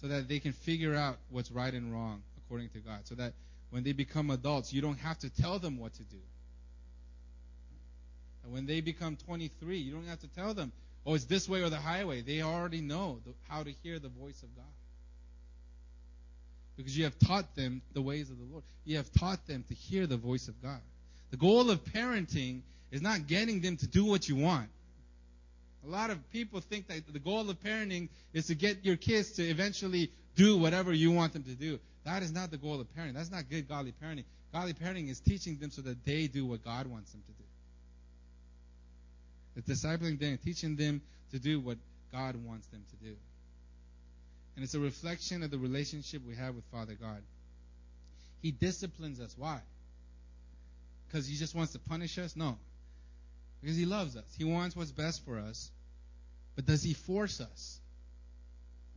[0.00, 3.00] So that they can figure out what's right and wrong according to God.
[3.04, 3.34] So that
[3.70, 6.20] when they become adults, you don't have to tell them what to do.
[8.42, 10.72] And when they become 23, you don't have to tell them,
[11.06, 12.20] oh, it's this way or the highway.
[12.20, 14.64] They already know the, how to hear the voice of God.
[16.76, 18.64] Because you have taught them the ways of the Lord.
[18.84, 20.80] You have taught them to hear the voice of God.
[21.30, 24.68] The goal of parenting is not getting them to do what you want.
[25.86, 29.32] A lot of people think that the goal of parenting is to get your kids
[29.32, 31.78] to eventually do whatever you want them to do.
[32.04, 33.14] That is not the goal of parenting.
[33.14, 34.24] That's not good godly parenting.
[34.52, 37.44] Godly parenting is teaching them so that they do what God wants them to do.
[39.56, 41.00] It's discipling them, teaching them
[41.32, 41.78] to do what
[42.12, 43.16] God wants them to do.
[44.54, 47.22] And it's a reflection of the relationship we have with Father God.
[48.42, 49.34] He disciplines us.
[49.36, 49.60] Why?
[51.06, 52.36] Because he just wants to punish us?
[52.36, 52.58] No.
[53.60, 54.24] Because he loves us.
[54.36, 55.70] He wants what's best for us.
[56.54, 57.80] But does he force us?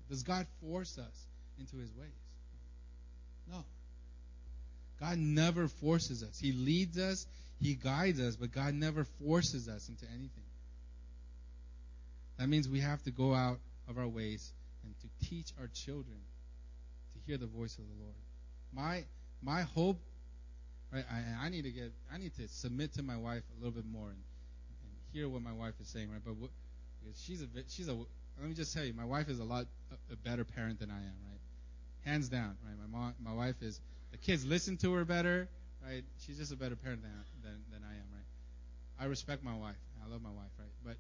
[0.10, 1.26] Does God force us
[1.60, 2.10] into his ways?
[3.52, 3.64] No.
[5.00, 6.38] God never forces us.
[6.40, 7.26] He leads us,
[7.62, 10.44] He guides us, but God never forces us into anything.
[12.40, 14.52] That means we have to go out of our ways
[14.84, 16.18] and to teach our children
[17.14, 18.16] to hear the voice of the Lord.
[18.74, 19.04] My
[19.42, 20.00] my hope,
[20.92, 21.06] right?
[21.12, 23.86] I, I need to get, I need to submit to my wife a little bit
[23.86, 26.22] more and, and hear what my wife is saying, right?
[26.26, 26.50] But what,
[27.16, 29.68] she's a bit, she's a let me just tell you, my wife is a lot
[29.92, 31.40] a, a better parent than I am, right?
[32.06, 32.76] hands down, right?
[32.80, 33.80] My mom, my wife is.
[34.12, 35.48] The kids listen to her better,
[35.86, 36.04] right?
[36.26, 37.12] She's just a better parent than
[37.44, 38.26] than, than I am, right?
[39.00, 39.76] I respect my wife.
[40.04, 40.70] I love my wife, right?
[40.84, 40.98] But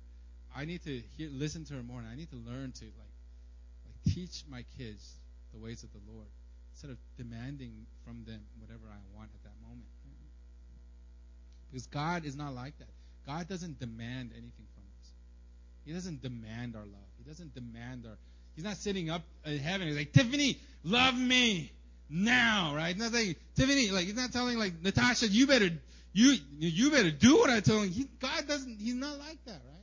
[0.55, 3.15] I need to hear, listen to her more, and I need to learn to like,
[3.85, 5.13] like teach my kids
[5.53, 6.27] the ways of the Lord
[6.73, 9.87] instead of demanding from them whatever I want at that moment.
[11.71, 12.89] Because God is not like that.
[13.27, 15.09] God doesn't demand anything from us.
[15.85, 17.09] He doesn't demand our love.
[17.17, 18.17] He doesn't demand our
[18.59, 19.87] He's not sitting up in heaven.
[19.87, 21.71] He's like, Tiffany, love me
[22.09, 22.97] now, right?
[22.97, 25.69] Not saying, Tiffany, like, he's not telling, like, Natasha, you better,
[26.11, 27.89] you, you better do what I tell him.
[27.89, 29.78] He, God doesn't, he's not like that, right?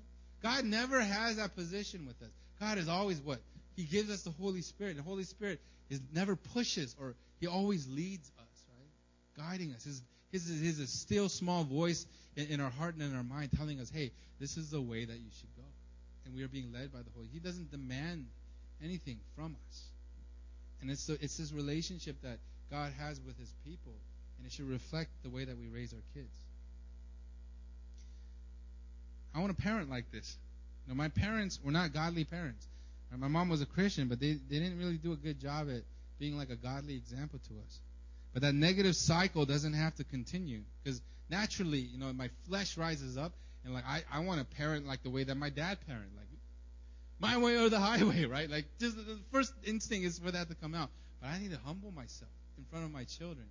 [0.47, 2.33] God never has that position with us.
[2.61, 3.41] God is always what?
[3.75, 4.97] He gives us the Holy Spirit.
[4.97, 9.45] The Holy Spirit is never pushes or he always leads us, right?
[9.45, 9.83] Guiding us.
[9.83, 13.51] His, his, his, his still small voice in, in our heart and in our mind
[13.57, 15.65] telling us, hey, this is the way that you should go.
[16.25, 17.27] And we are being led by the Holy.
[17.33, 18.27] He doesn't demand
[18.85, 19.83] anything from us.
[20.81, 22.39] And it's, the, it's this relationship that
[22.71, 23.95] God has with his people,
[24.39, 26.46] and it should reflect the way that we raise our kids.
[29.37, 30.37] I want a parent like this.
[30.87, 32.67] You know, my parents were not godly parents.
[33.15, 35.83] My mom was a Christian, but they, they didn't really do a good job at
[36.19, 37.81] being like a godly example to us.
[38.33, 43.17] But that negative cycle doesn't have to continue because naturally, you know, my flesh rises
[43.17, 43.33] up
[43.65, 46.29] and like I, I want to parent like the way that my dad parented, like
[47.19, 48.51] my way or the highway, right?
[48.51, 50.91] Like just the first instinct is for that to come out.
[51.21, 53.47] But I need to humble myself in front of my children.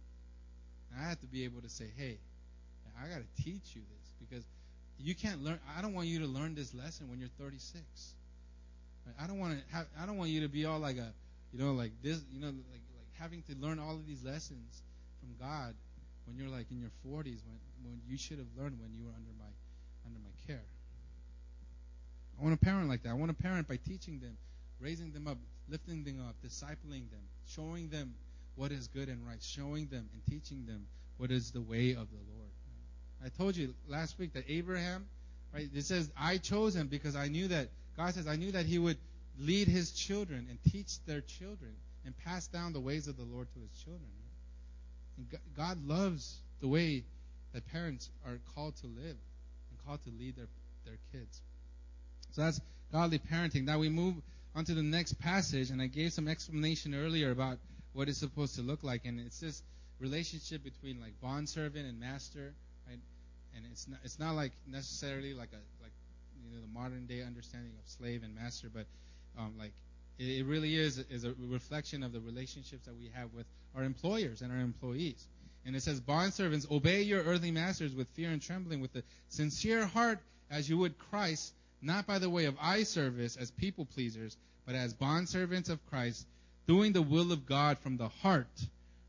[0.92, 2.18] And I have to be able to say, hey,
[3.02, 4.46] I got to teach you this because
[5.00, 5.60] you can't learn.
[5.78, 7.84] I don't want you to learn this lesson when you're 36.
[9.06, 9.16] Right?
[9.22, 9.88] I don't want to have.
[10.02, 11.12] I don't want you to be all like a,
[11.52, 14.82] you know, like this, you know, like like having to learn all of these lessons
[15.20, 15.74] from God
[16.26, 19.14] when you're like in your 40s when when you should have learned when you were
[19.16, 19.52] under my
[20.06, 20.64] under my care.
[22.40, 23.10] I want a parent like that.
[23.10, 24.38] I want a parent by teaching them,
[24.80, 25.38] raising them up,
[25.70, 28.14] lifting them up, discipling them, showing them
[28.56, 30.86] what is good and right, showing them and teaching them
[31.18, 32.52] what is the way of the Lord.
[33.26, 35.08] I told you last week that Abraham,
[35.54, 35.68] right?
[35.74, 38.78] It says I chose him because I knew that God says I knew that he
[38.78, 38.98] would
[39.40, 41.72] lead his children and teach their children
[42.06, 44.10] and pass down the ways of the Lord to his children.
[45.18, 47.04] And God loves the way
[47.54, 49.18] that parents are called to live
[49.70, 50.48] and called to lead their
[50.86, 51.42] their kids.
[52.32, 52.62] So that's
[52.92, 53.64] godly parenting.
[53.64, 54.16] Now we move
[54.56, 57.58] on to the next passage, and I gave some explanation earlier about
[57.94, 59.64] what it's supposed to look like, and it's this
[60.00, 62.54] relationship between like bondservant and master?
[63.56, 65.94] And it's not it's not like necessarily like a like
[66.36, 68.86] you know the modern day understanding of slave and master, but
[69.38, 69.74] um, like
[70.20, 73.46] it, it really is is a reflection of the relationships that we have with
[73.76, 75.28] our employers and our employees.
[75.66, 79.86] And it says, Bondservants, obey your earthly masters with fear and trembling, with a sincere
[79.88, 80.20] heart,
[80.52, 84.76] as you would Christ, not by the way of eye service as people pleasers, but
[84.76, 86.28] as bondservants of Christ,
[86.68, 88.48] doing the will of God from the heart,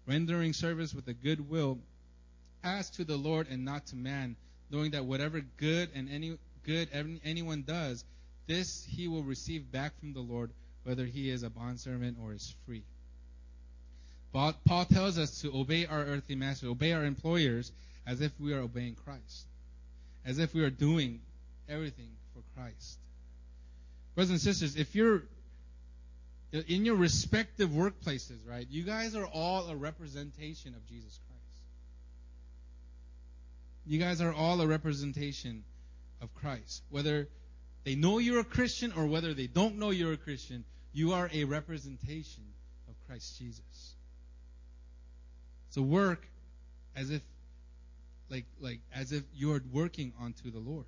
[0.06, 1.78] rendering service with a good will,
[2.66, 4.36] as to the Lord and not to man,
[4.70, 6.88] knowing that whatever good and any good
[7.24, 8.04] anyone does,
[8.48, 10.50] this he will receive back from the Lord,
[10.82, 12.82] whether he is a bondservant or is free.
[14.32, 17.72] But Paul tells us to obey our earthly masters, obey our employers,
[18.06, 19.46] as if we are obeying Christ,
[20.24, 21.20] as if we are doing
[21.68, 22.98] everything for Christ.
[24.14, 25.22] Brothers and sisters, if you're
[26.52, 31.35] in your respective workplaces, right, you guys are all a representation of Jesus Christ.
[33.86, 35.64] You guys are all a representation
[36.20, 36.82] of Christ.
[36.90, 37.28] Whether
[37.84, 41.30] they know you're a Christian or whether they don't know you're a Christian, you are
[41.32, 42.42] a representation
[42.88, 43.94] of Christ Jesus.
[45.70, 46.26] So work
[46.96, 47.22] as if
[48.30, 50.86] like like as if you're working unto the Lord.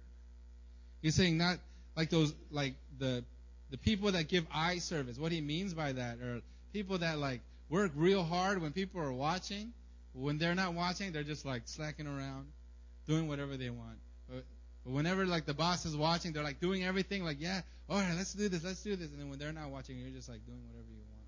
[1.02, 1.58] He's saying not
[1.96, 3.24] like those like the
[3.70, 5.18] the people that give eye service.
[5.18, 6.40] What he means by that are
[6.72, 9.72] people that like work real hard when people are watching.
[10.14, 12.46] When they're not watching, they're just like slacking around,
[13.08, 13.98] doing whatever they want.
[14.28, 14.44] But,
[14.84, 18.14] but whenever like the boss is watching, they're like doing everything like, yeah, all right,
[18.16, 19.10] let's do this, let's do this.
[19.10, 21.18] And then when they're not watching, you're just like doing whatever you want.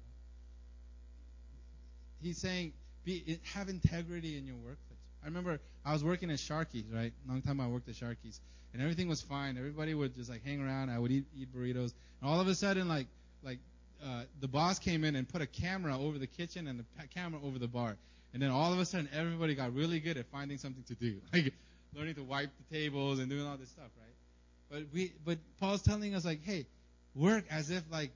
[2.23, 2.73] He's saying,
[3.05, 4.99] be have integrity in your workplace.
[5.23, 7.13] I remember I was working at Sharky's, right?
[7.29, 8.41] Long time I worked at Sharky's,
[8.73, 9.57] and everything was fine.
[9.57, 10.91] Everybody would just like hang around.
[10.91, 13.07] I would eat eat burritos, and all of a sudden, like
[13.43, 13.59] like
[14.05, 17.41] uh, the boss came in and put a camera over the kitchen and the camera
[17.43, 17.97] over the bar,
[18.33, 21.21] and then all of a sudden, everybody got really good at finding something to do,
[21.33, 21.55] like
[21.95, 24.15] learning to wipe the tables and doing all this stuff, right?
[24.71, 26.67] But we, but Paul's telling us like, hey,
[27.15, 28.11] work as if like,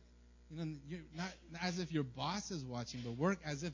[0.51, 3.73] you know, you're not, as if your boss is watching, but work as if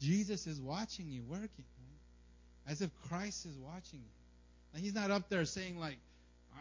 [0.00, 2.70] Jesus is watching you working, right?
[2.72, 4.80] as if Christ is watching you.
[4.80, 5.98] He's not up there saying like,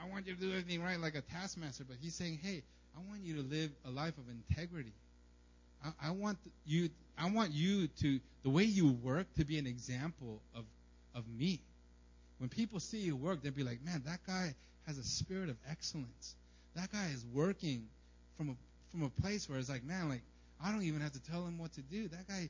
[0.02, 2.64] I want you to do everything right like a taskmaster, but he's saying, hey,
[2.96, 4.94] I want you to live a life of integrity.
[5.84, 9.68] I, I want you, I want you to, the way you work to be an
[9.68, 10.66] example of,
[11.16, 11.62] of me.
[12.42, 14.56] When people see you work, they'll be like, man, that guy
[14.88, 16.34] has a spirit of excellence.
[16.76, 17.88] That guy is working
[18.36, 18.56] from a,
[18.90, 20.24] from a place where it's like, man, like,
[20.60, 22.08] I don't even have to tell him what to do.
[22.08, 22.50] That guy,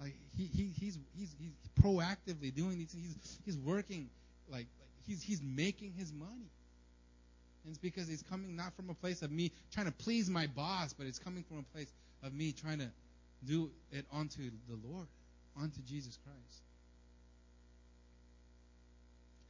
[0.00, 1.50] like, he, he, he's, he's, he's
[1.82, 3.06] proactively doing these things.
[3.06, 4.08] He's, he's working,
[4.48, 6.50] like, like he's, he's making his money.
[7.64, 10.46] And it's because he's coming not from a place of me trying to please my
[10.46, 12.88] boss, but it's coming from a place of me trying to
[13.44, 15.08] do it onto the Lord,
[15.60, 16.60] onto Jesus Christ.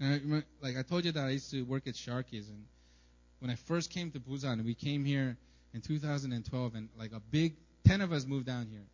[0.01, 2.64] And I, like I told you that I used to work at Sharky's, and
[3.38, 5.36] when I first came to Busan, we came here
[5.72, 8.86] in 2012, and like a big ten of us moved down here.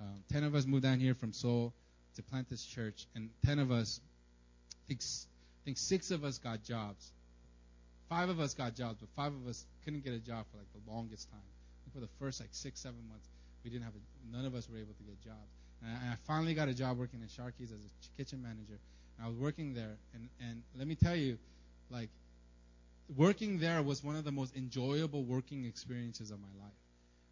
[0.00, 1.72] Um, ten of us moved down here from Seoul
[2.16, 4.00] to plant this church, and ten of us,
[4.72, 7.12] I think, I think six of us got jobs.
[8.08, 10.66] Five of us got jobs, but five of us couldn't get a job for like
[10.72, 11.40] the longest time.
[11.94, 13.26] For the first like six, seven months,
[13.64, 15.50] we didn't have a, none of us were able to get jobs.
[15.82, 18.78] And I, and I finally got a job working at Sharky's as a kitchen manager.
[19.22, 21.38] I was working there, and and let me tell you,
[21.90, 22.08] like,
[23.16, 26.72] working there was one of the most enjoyable working experiences of my life.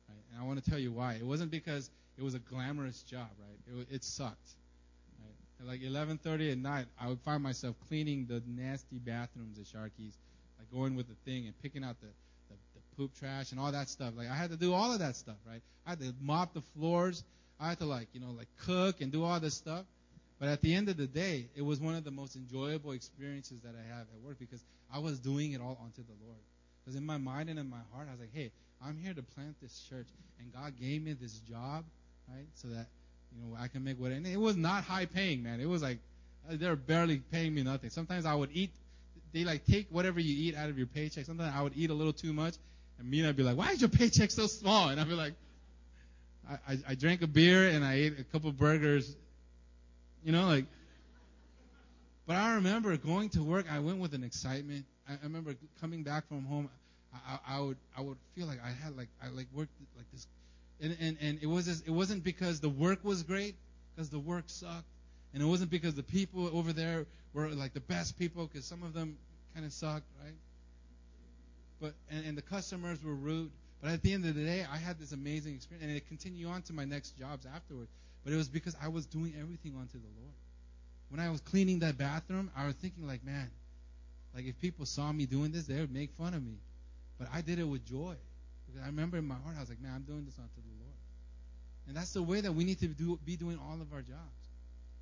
[0.08, 0.24] Right?
[0.32, 1.14] And I want to tell you why.
[1.14, 3.80] It wasn't because it was a glamorous job, right?
[3.80, 4.48] It, it sucked.
[5.20, 5.60] Right?
[5.60, 10.16] At like 11:30 at night, I would find myself cleaning the nasty bathrooms at Sharky's,
[10.58, 12.08] like going with the thing and picking out the,
[12.48, 14.14] the, the poop trash and all that stuff.
[14.16, 15.62] Like I had to do all of that stuff, right?
[15.86, 17.24] I had to mop the floors.
[17.60, 19.84] I had to like, you know, like cook and do all this stuff.
[20.38, 23.60] But at the end of the day, it was one of the most enjoyable experiences
[23.62, 24.62] that I have at work because
[24.92, 26.38] I was doing it all unto the Lord.
[26.84, 28.52] Because in my mind and in my heart, I was like, hey,
[28.84, 30.06] I'm here to plant this church,
[30.38, 31.84] and God gave me this job,
[32.28, 32.86] right, so that
[33.34, 34.12] you know I can make what.
[34.12, 35.60] And it was not high paying, man.
[35.60, 35.98] It was like
[36.48, 37.90] uh, they were barely paying me nothing.
[37.90, 38.70] Sometimes I would eat.
[39.32, 41.24] They like take whatever you eat out of your paycheck.
[41.26, 42.54] Sometimes I would eat a little too much,
[42.98, 45.14] and me and I'd be like, "Why is your paycheck so small?" And I'd be
[45.14, 45.34] like,
[46.48, 49.14] I, I, I drank a beer and I ate a couple burgers
[50.24, 50.66] you know, like.
[52.26, 53.66] But I remember going to work.
[53.72, 54.84] I went with an excitement.
[55.08, 56.68] I, I remember coming back from home.
[57.14, 60.10] I, I, I would I would feel like I had like I like worked like
[60.12, 60.26] this,
[60.80, 63.54] and and and it was just, it wasn't because the work was great,
[63.94, 64.84] because the work sucked,
[65.32, 68.82] and it wasn't because the people over there were like the best people, because some
[68.82, 69.16] of them
[69.54, 70.34] kind of sucked, right?
[71.80, 73.50] But and, and the customers were rude.
[73.80, 76.48] But at the end of the day, I had this amazing experience, and it continued
[76.48, 77.90] on to my next jobs afterwards.
[78.24, 80.34] But it was because I was doing everything unto the Lord.
[81.10, 83.50] When I was cleaning that bathroom, I was thinking like, man,
[84.34, 86.58] like if people saw me doing this, they would make fun of me.
[87.18, 88.14] But I did it with joy.
[88.66, 90.84] Because I remember in my heart, I was like, man, I'm doing this unto the
[90.84, 90.94] Lord.
[91.88, 94.48] And that's the way that we need to do, be doing all of our jobs.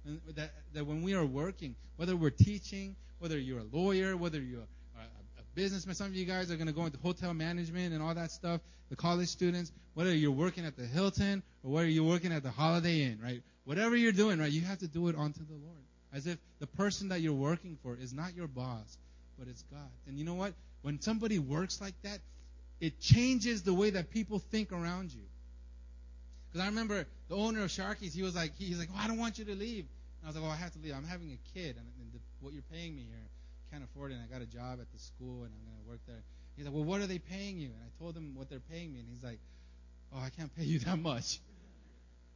[0.04, 4.40] And that, that when we are working, whether we're teaching, whether you're a lawyer, whether
[4.40, 4.68] you're
[5.56, 8.30] businessman, some of you guys are going to go into hotel management and all that
[8.30, 12.44] stuff, the college students, whether you're working at the Hilton or whether you're working at
[12.44, 13.42] the Holiday Inn, right?
[13.64, 15.82] Whatever you're doing, right, you have to do it unto the Lord.
[16.12, 18.96] As if the person that you're working for is not your boss,
[19.38, 19.90] but it's God.
[20.06, 20.52] And you know what?
[20.82, 22.20] When somebody works like that,
[22.78, 25.24] it changes the way that people think around you.
[26.48, 29.18] Because I remember the owner of Sharky's, he was like, he's like, oh, I don't
[29.18, 29.86] want you to leave.
[30.20, 30.94] And I was like, oh, I have to leave.
[30.94, 33.26] I'm having a kid, and, and the, what you're paying me here,
[33.70, 34.14] can't afford it.
[34.14, 36.22] And I got a job at the school, and I'm going to work there.
[36.56, 37.68] He's like, well, what are they paying you?
[37.68, 39.38] And I told him what they're paying me, and he's like,
[40.14, 41.40] oh, I can't pay you that much.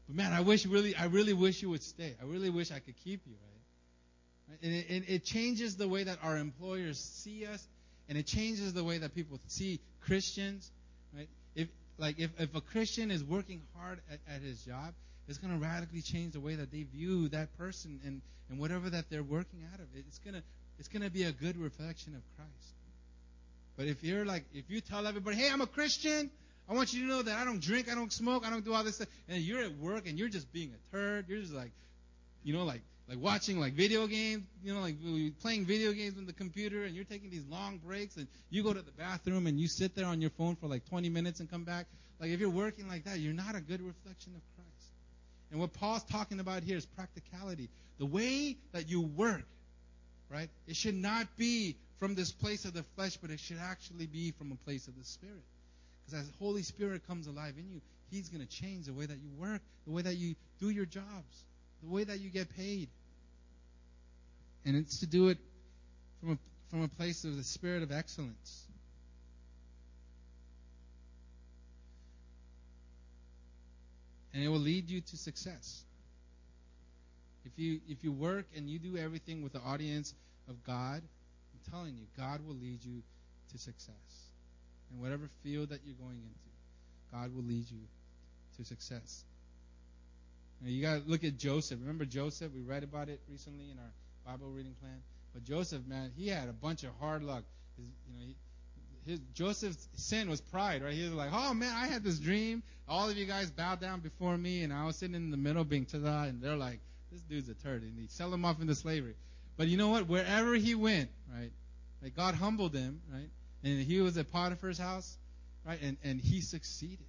[0.07, 2.17] But man, I wish really, I really wish you would stay.
[2.21, 4.59] I really wish I could keep you, right?
[4.63, 7.67] And it, it, it changes the way that our employers see us,
[8.09, 10.71] and it changes the way that people see Christians,
[11.17, 11.29] right?
[11.55, 11.69] If
[11.99, 14.95] like if, if a Christian is working hard at, at his job,
[15.29, 18.91] it's going to radically change the way that they view that person and, and whatever
[18.91, 19.87] that they're working out of.
[19.95, 20.43] It's gonna
[20.81, 22.75] it's gonna be a good reflection of Christ.
[23.77, 26.31] But if you're like if you tell everybody, hey, I'm a Christian,
[26.69, 28.75] I want you to know that I don't drink, I don't smoke, I don't do
[28.75, 29.09] all this stuff.
[29.29, 31.27] And you're at work and you're just being a turd.
[31.29, 31.71] You're just like,
[32.43, 34.97] you know, like like watching like video games, you know, like
[35.41, 38.73] playing video games on the computer, and you're taking these long breaks, and you go
[38.73, 41.51] to the bathroom and you sit there on your phone for like 20 minutes and
[41.51, 41.87] come back.
[42.21, 44.93] Like if you're working like that, you're not a good reflection of Christ.
[45.51, 47.69] And what Paul's talking about here is practicality.
[47.99, 49.45] The way that you work,
[50.31, 50.49] right?
[50.67, 54.31] It should not be from this place of the flesh, but it should actually be
[54.31, 55.43] from a place of the spirit.
[56.07, 59.07] Because as the Holy Spirit comes alive in you, He's going to change the way
[59.07, 61.45] that you work, the way that you do your jobs,
[61.83, 62.89] the way that you get paid.
[64.65, 65.39] And it's to do it
[66.21, 66.39] from a,
[66.71, 68.67] from a place of the spirit of excellence.
[74.35, 75.85] And it will lead you to success.
[77.45, 80.15] If you if you work and you do everything with the audience
[80.49, 83.03] of God, I'm telling you, God will lead you
[83.53, 83.95] to success
[84.93, 87.13] in whatever field that you're going into.
[87.13, 87.81] God will lead you
[88.57, 89.25] to success.
[90.61, 91.79] Now you got to look at Joseph.
[91.81, 92.53] Remember Joseph?
[92.55, 93.93] We read about it recently in our
[94.27, 95.01] Bible reading plan.
[95.33, 97.45] But Joseph, man, he had a bunch of hard luck.
[97.77, 100.93] His, you know, he, his Joseph's sin was pride, right?
[100.93, 102.63] He was like, "Oh man, I had this dream.
[102.87, 105.65] All of you guys bowed down before me, and I was sitting in the middle
[105.65, 106.81] being tada." And they're like,
[107.11, 109.15] "This dude's a turd," and he sell him off into slavery.
[109.57, 110.09] But you know what?
[110.09, 111.51] Wherever he went, right,
[112.03, 113.29] like God humbled him, right,
[113.63, 115.19] and he was at Potiphar's house,
[115.65, 115.79] right?
[115.83, 117.07] And and he succeeded,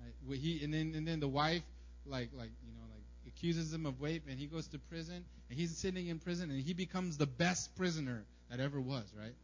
[0.00, 0.38] right?
[0.38, 1.62] He and then and then the wife,
[2.06, 5.58] like like you know like accuses him of rape, and he goes to prison, and
[5.58, 9.34] he's sitting in prison, and he becomes the best prisoner that ever was, right?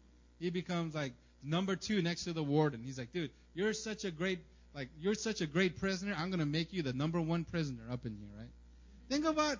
[0.40, 2.82] He becomes like number two next to the warden.
[2.82, 4.40] He's like, dude, you're such a great
[4.74, 6.14] like you're such a great prisoner.
[6.18, 8.50] I'm gonna make you the number one prisoner up in here, right?
[9.09, 9.59] Think about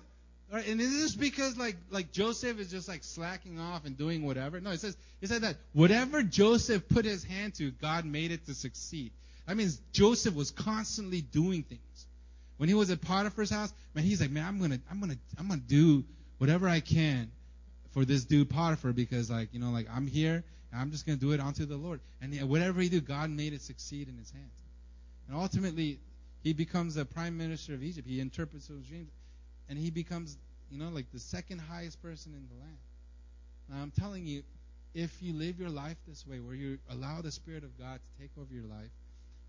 [0.51, 0.67] Right?
[0.67, 4.61] And is this because like like Joseph is just like slacking off and doing whatever?
[4.61, 8.45] No, it says it said that whatever Joseph put his hand to, God made it
[8.45, 9.11] to succeed.
[9.47, 12.07] That means Joseph was constantly doing things.
[12.57, 15.47] When he was at Potiphar's house, man, he's like, man, I'm gonna, I'm gonna, I'm
[15.47, 16.03] gonna do
[16.37, 17.31] whatever I can
[17.91, 21.17] for this dude Potiphar because, like, you know, like I'm here, and I'm just gonna
[21.17, 21.99] do it unto the Lord.
[22.21, 24.61] And whatever he did, God made it succeed in his hands.
[25.27, 25.99] And ultimately,
[26.43, 28.07] he becomes the prime minister of Egypt.
[28.07, 29.11] He interprets those dreams,
[29.69, 30.37] and he becomes,
[30.69, 32.77] you know, like the second highest person in the land.
[33.69, 34.43] Now, I'm telling you,
[34.93, 38.21] if you live your life this way, where you allow the Spirit of God to
[38.21, 38.89] take over your life,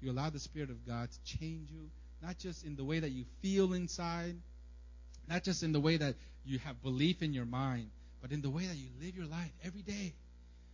[0.00, 1.88] you allow the Spirit of God to change you,
[2.22, 4.34] not just in the way that you feel inside,
[5.28, 6.14] not just in the way that
[6.44, 7.90] you have belief in your mind,
[8.20, 10.14] but in the way that you live your life every day.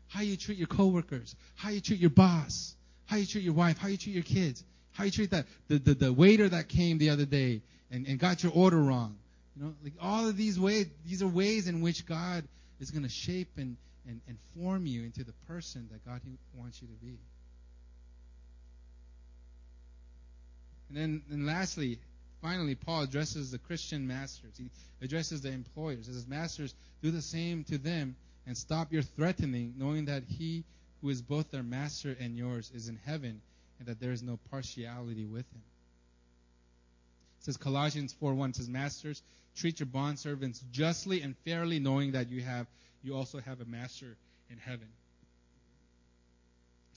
[0.09, 2.75] How you treat your coworkers, how you treat your boss,
[3.07, 4.63] how you treat your wife, how you treat your kids,
[4.93, 8.19] how you treat that the, the, the waiter that came the other day and, and
[8.19, 9.17] got your order wrong.
[9.57, 12.45] You know, like all of these ways, these are ways in which God
[12.81, 13.77] is going to shape and,
[14.07, 16.21] and, and form you into the person that God
[16.55, 17.19] wants you to be.
[20.89, 21.99] And then, and lastly,
[22.41, 24.53] finally, Paul addresses the Christian masters.
[24.57, 24.71] He
[25.03, 26.07] addresses the employers.
[26.07, 30.65] He says, Masters, do the same to them and stop your threatening, knowing that he
[31.01, 33.41] who is both their master and yours is in heaven
[33.79, 35.63] and that there is no partiality with him.
[37.43, 39.23] Says Colossians 4:1 says, Masters,
[39.57, 42.67] treat your bondservants justly and fairly, knowing that you have
[43.03, 44.17] you also have a master
[44.49, 44.89] in heaven.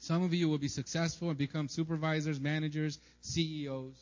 [0.02, 3.96] Some of you will be successful and become supervisors, managers, CEOs.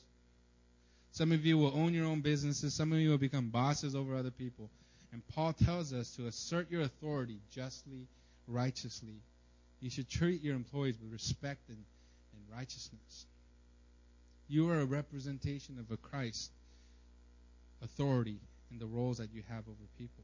[1.14, 2.74] Some of you will own your own businesses.
[2.74, 4.70] Some of you will become bosses over other people.
[5.14, 8.08] And Paul tells us to assert your authority justly,
[8.48, 9.22] righteously.
[9.80, 13.26] You should treat your employees with respect and, and righteousness.
[14.48, 16.52] You are a representation of a Christ
[17.82, 18.40] authority
[18.72, 20.24] in the roles that you have over people.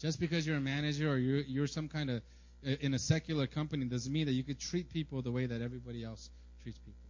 [0.00, 2.22] Just because you're a manager or you're, you're some kind of
[2.66, 5.62] uh, in a secular company doesn't mean that you could treat people the way that
[5.62, 6.30] everybody else
[6.62, 7.00] treats people.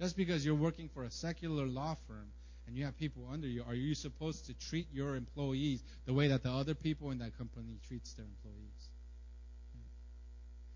[0.00, 2.26] Just because you're working for a secular law firm
[2.66, 6.28] and you have people under you, are you supposed to treat your employees the way
[6.28, 8.88] that the other people in that company treats their employees?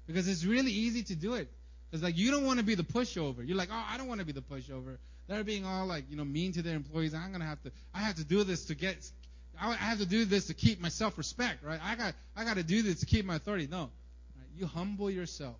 [0.06, 1.48] Because it's really easy to do it.
[1.93, 3.47] It's like you don't want to be the pushover.
[3.47, 4.99] You're like, oh, I don't want to be the pushover.
[5.26, 7.14] They're being all like, you know, mean to their employees.
[7.14, 7.72] I'm gonna have to.
[7.95, 8.97] I have to do this to get
[9.61, 11.80] I have to do this to keep my self-respect, right?
[11.82, 13.68] I got I got to do this to keep my authority.
[13.70, 14.49] No, right?
[14.57, 15.57] you humble yourself,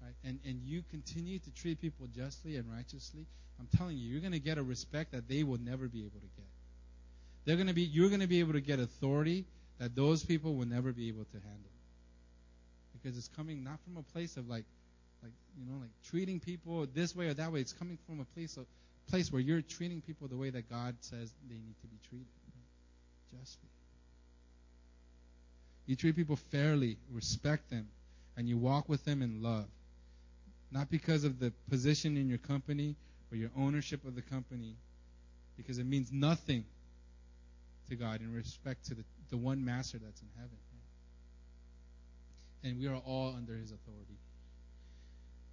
[0.00, 0.14] right?
[0.24, 3.26] And and you continue to treat people justly and righteously.
[3.60, 6.30] I'm telling you, you're to get a respect that they will never be able to
[6.36, 6.46] get.
[7.44, 9.44] They're to be you're to be able to get authority
[9.78, 11.70] that those people will never be able to handle.
[12.94, 14.64] Because it's coming not from a place of like
[15.22, 17.60] like you know like treating people this way or that way.
[17.60, 18.66] It's coming from a place of
[19.08, 22.26] place where you're treating people the way that God says they need to be treated
[23.32, 23.68] justly.
[25.86, 27.88] You treat people fairly, respect them,
[28.36, 29.66] and you walk with them in love.
[30.70, 32.96] Not because of the position in your company
[33.30, 34.76] or your ownership of the company,
[35.56, 36.64] because it means nothing
[37.88, 40.56] to God in respect to the, the one master that's in heaven.
[42.64, 44.18] And we are all under his authority.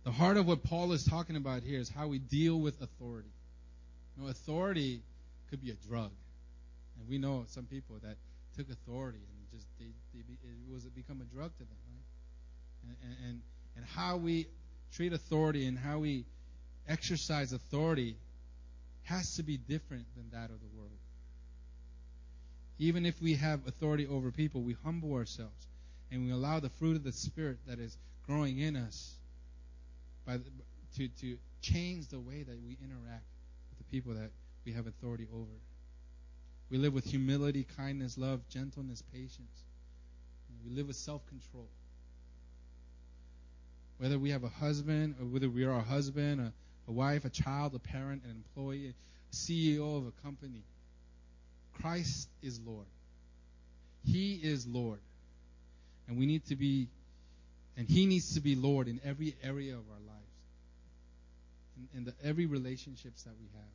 [0.04, 3.30] The heart of what Paul is talking about here is how we deal with authority.
[4.16, 5.02] You know, authority
[5.50, 6.12] could be a drug.
[6.98, 8.16] And we know some people that
[8.56, 12.96] took authority and just they, they it was it become a drug to them, right?
[13.04, 13.42] And, and
[13.76, 14.48] and how we
[14.94, 16.26] treat authority and how we
[16.88, 18.16] exercise authority
[19.04, 20.92] has to be different than that of the world.
[22.80, 25.68] Even if we have authority over people, we humble ourselves
[26.12, 29.16] and we allow the fruit of the Spirit that is growing in us
[30.30, 30.44] by the,
[30.96, 33.26] to to change the way that we interact
[33.72, 34.30] with the people that
[34.64, 35.58] we have authority over.
[36.70, 39.64] We live with humility, kindness, love, gentleness, patience.
[40.64, 41.68] We live with self control.
[43.98, 46.54] Whether we have a husband, or whether we are a husband, a,
[46.88, 50.64] a wife, a child, a parent, an employee, a CEO of a company,
[51.82, 52.86] Christ is Lord.
[54.06, 55.00] He is Lord.
[56.08, 56.88] And we need to be,
[57.76, 59.99] and He needs to be Lord in every area of our
[61.94, 63.72] in, in the, every relationships that we have.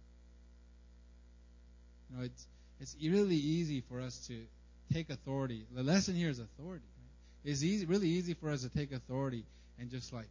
[2.10, 2.46] You know, it's
[2.80, 4.38] it's really easy for us to
[4.92, 5.64] take authority.
[5.74, 6.84] The lesson here is authority.
[6.98, 7.50] Right?
[7.50, 9.44] It's easy, really easy for us to take authority
[9.78, 10.28] and just like,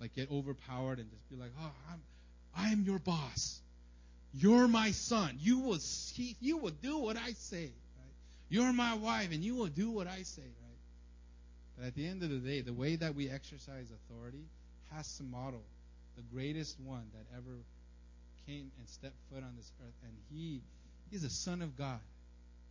[0.00, 2.00] like get overpowered and just be like, oh, I'm,
[2.56, 3.60] I'm your boss.
[4.32, 5.36] You're my son.
[5.40, 7.64] You will, see, you will do what I say.
[7.64, 8.14] Right?
[8.48, 10.42] You're my wife, and you will do what I say.
[10.42, 11.76] Right?
[11.76, 14.44] But at the end of the day, the way that we exercise authority
[14.92, 15.62] has to model
[16.16, 17.56] the greatest one that ever
[18.46, 20.60] came and stepped foot on this earth, and he
[21.10, 21.98] He's a Son of God.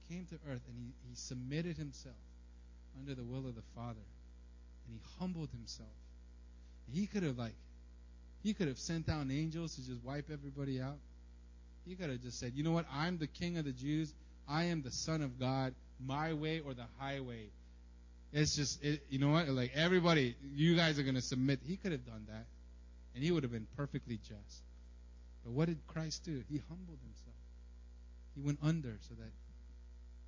[0.09, 2.15] Came to earth and he, he submitted himself
[2.97, 3.99] under the will of the Father.
[4.87, 5.89] And he humbled himself.
[6.91, 7.53] He could have like
[8.41, 10.97] He could have sent down angels to just wipe everybody out.
[11.85, 12.85] He could have just said, you know what?
[12.93, 14.13] I'm the king of the Jews.
[14.47, 15.73] I am the son of God.
[16.05, 17.49] My way or the highway.
[18.31, 19.49] It's just, it, you know what?
[19.49, 21.59] Like everybody, you guys are going to submit.
[21.67, 22.45] He could have done that.
[23.15, 24.63] And he would have been perfectly just.
[25.43, 26.43] But what did Christ do?
[26.49, 27.35] He humbled himself.
[28.35, 29.31] He went under so that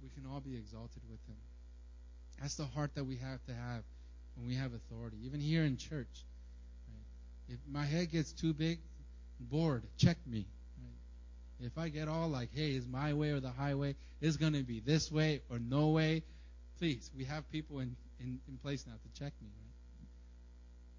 [0.01, 1.37] we can all be exalted with him.
[2.41, 3.83] That's the heart that we have to have
[4.35, 5.17] when we have authority.
[5.25, 6.25] Even here in church.
[6.87, 7.55] Right?
[7.55, 8.79] If my head gets too big,
[9.39, 10.45] board, check me.
[11.63, 13.95] If I get all like, hey, is my way or the highway?
[14.19, 16.23] It's going to be this way or no way.
[16.79, 19.49] Please, we have people in, in, in place now to check me.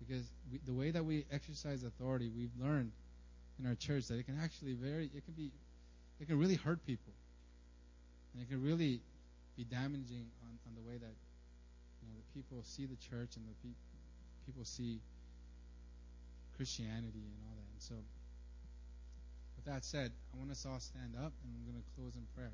[0.06, 2.92] Because we, the way that we exercise authority, we've learned
[3.58, 5.50] in our church that it can actually very, it can be,
[6.20, 7.12] it can really hurt people.
[8.34, 9.00] And it can really
[9.56, 11.14] be damaging on, on the way that
[12.00, 13.78] you know, the people see the church and the pe-
[14.46, 14.98] people see
[16.56, 17.68] Christianity and all that.
[17.72, 17.94] And so,
[19.56, 22.26] with that said, I want us all stand up and I'm going to close in
[22.34, 22.50] prayer.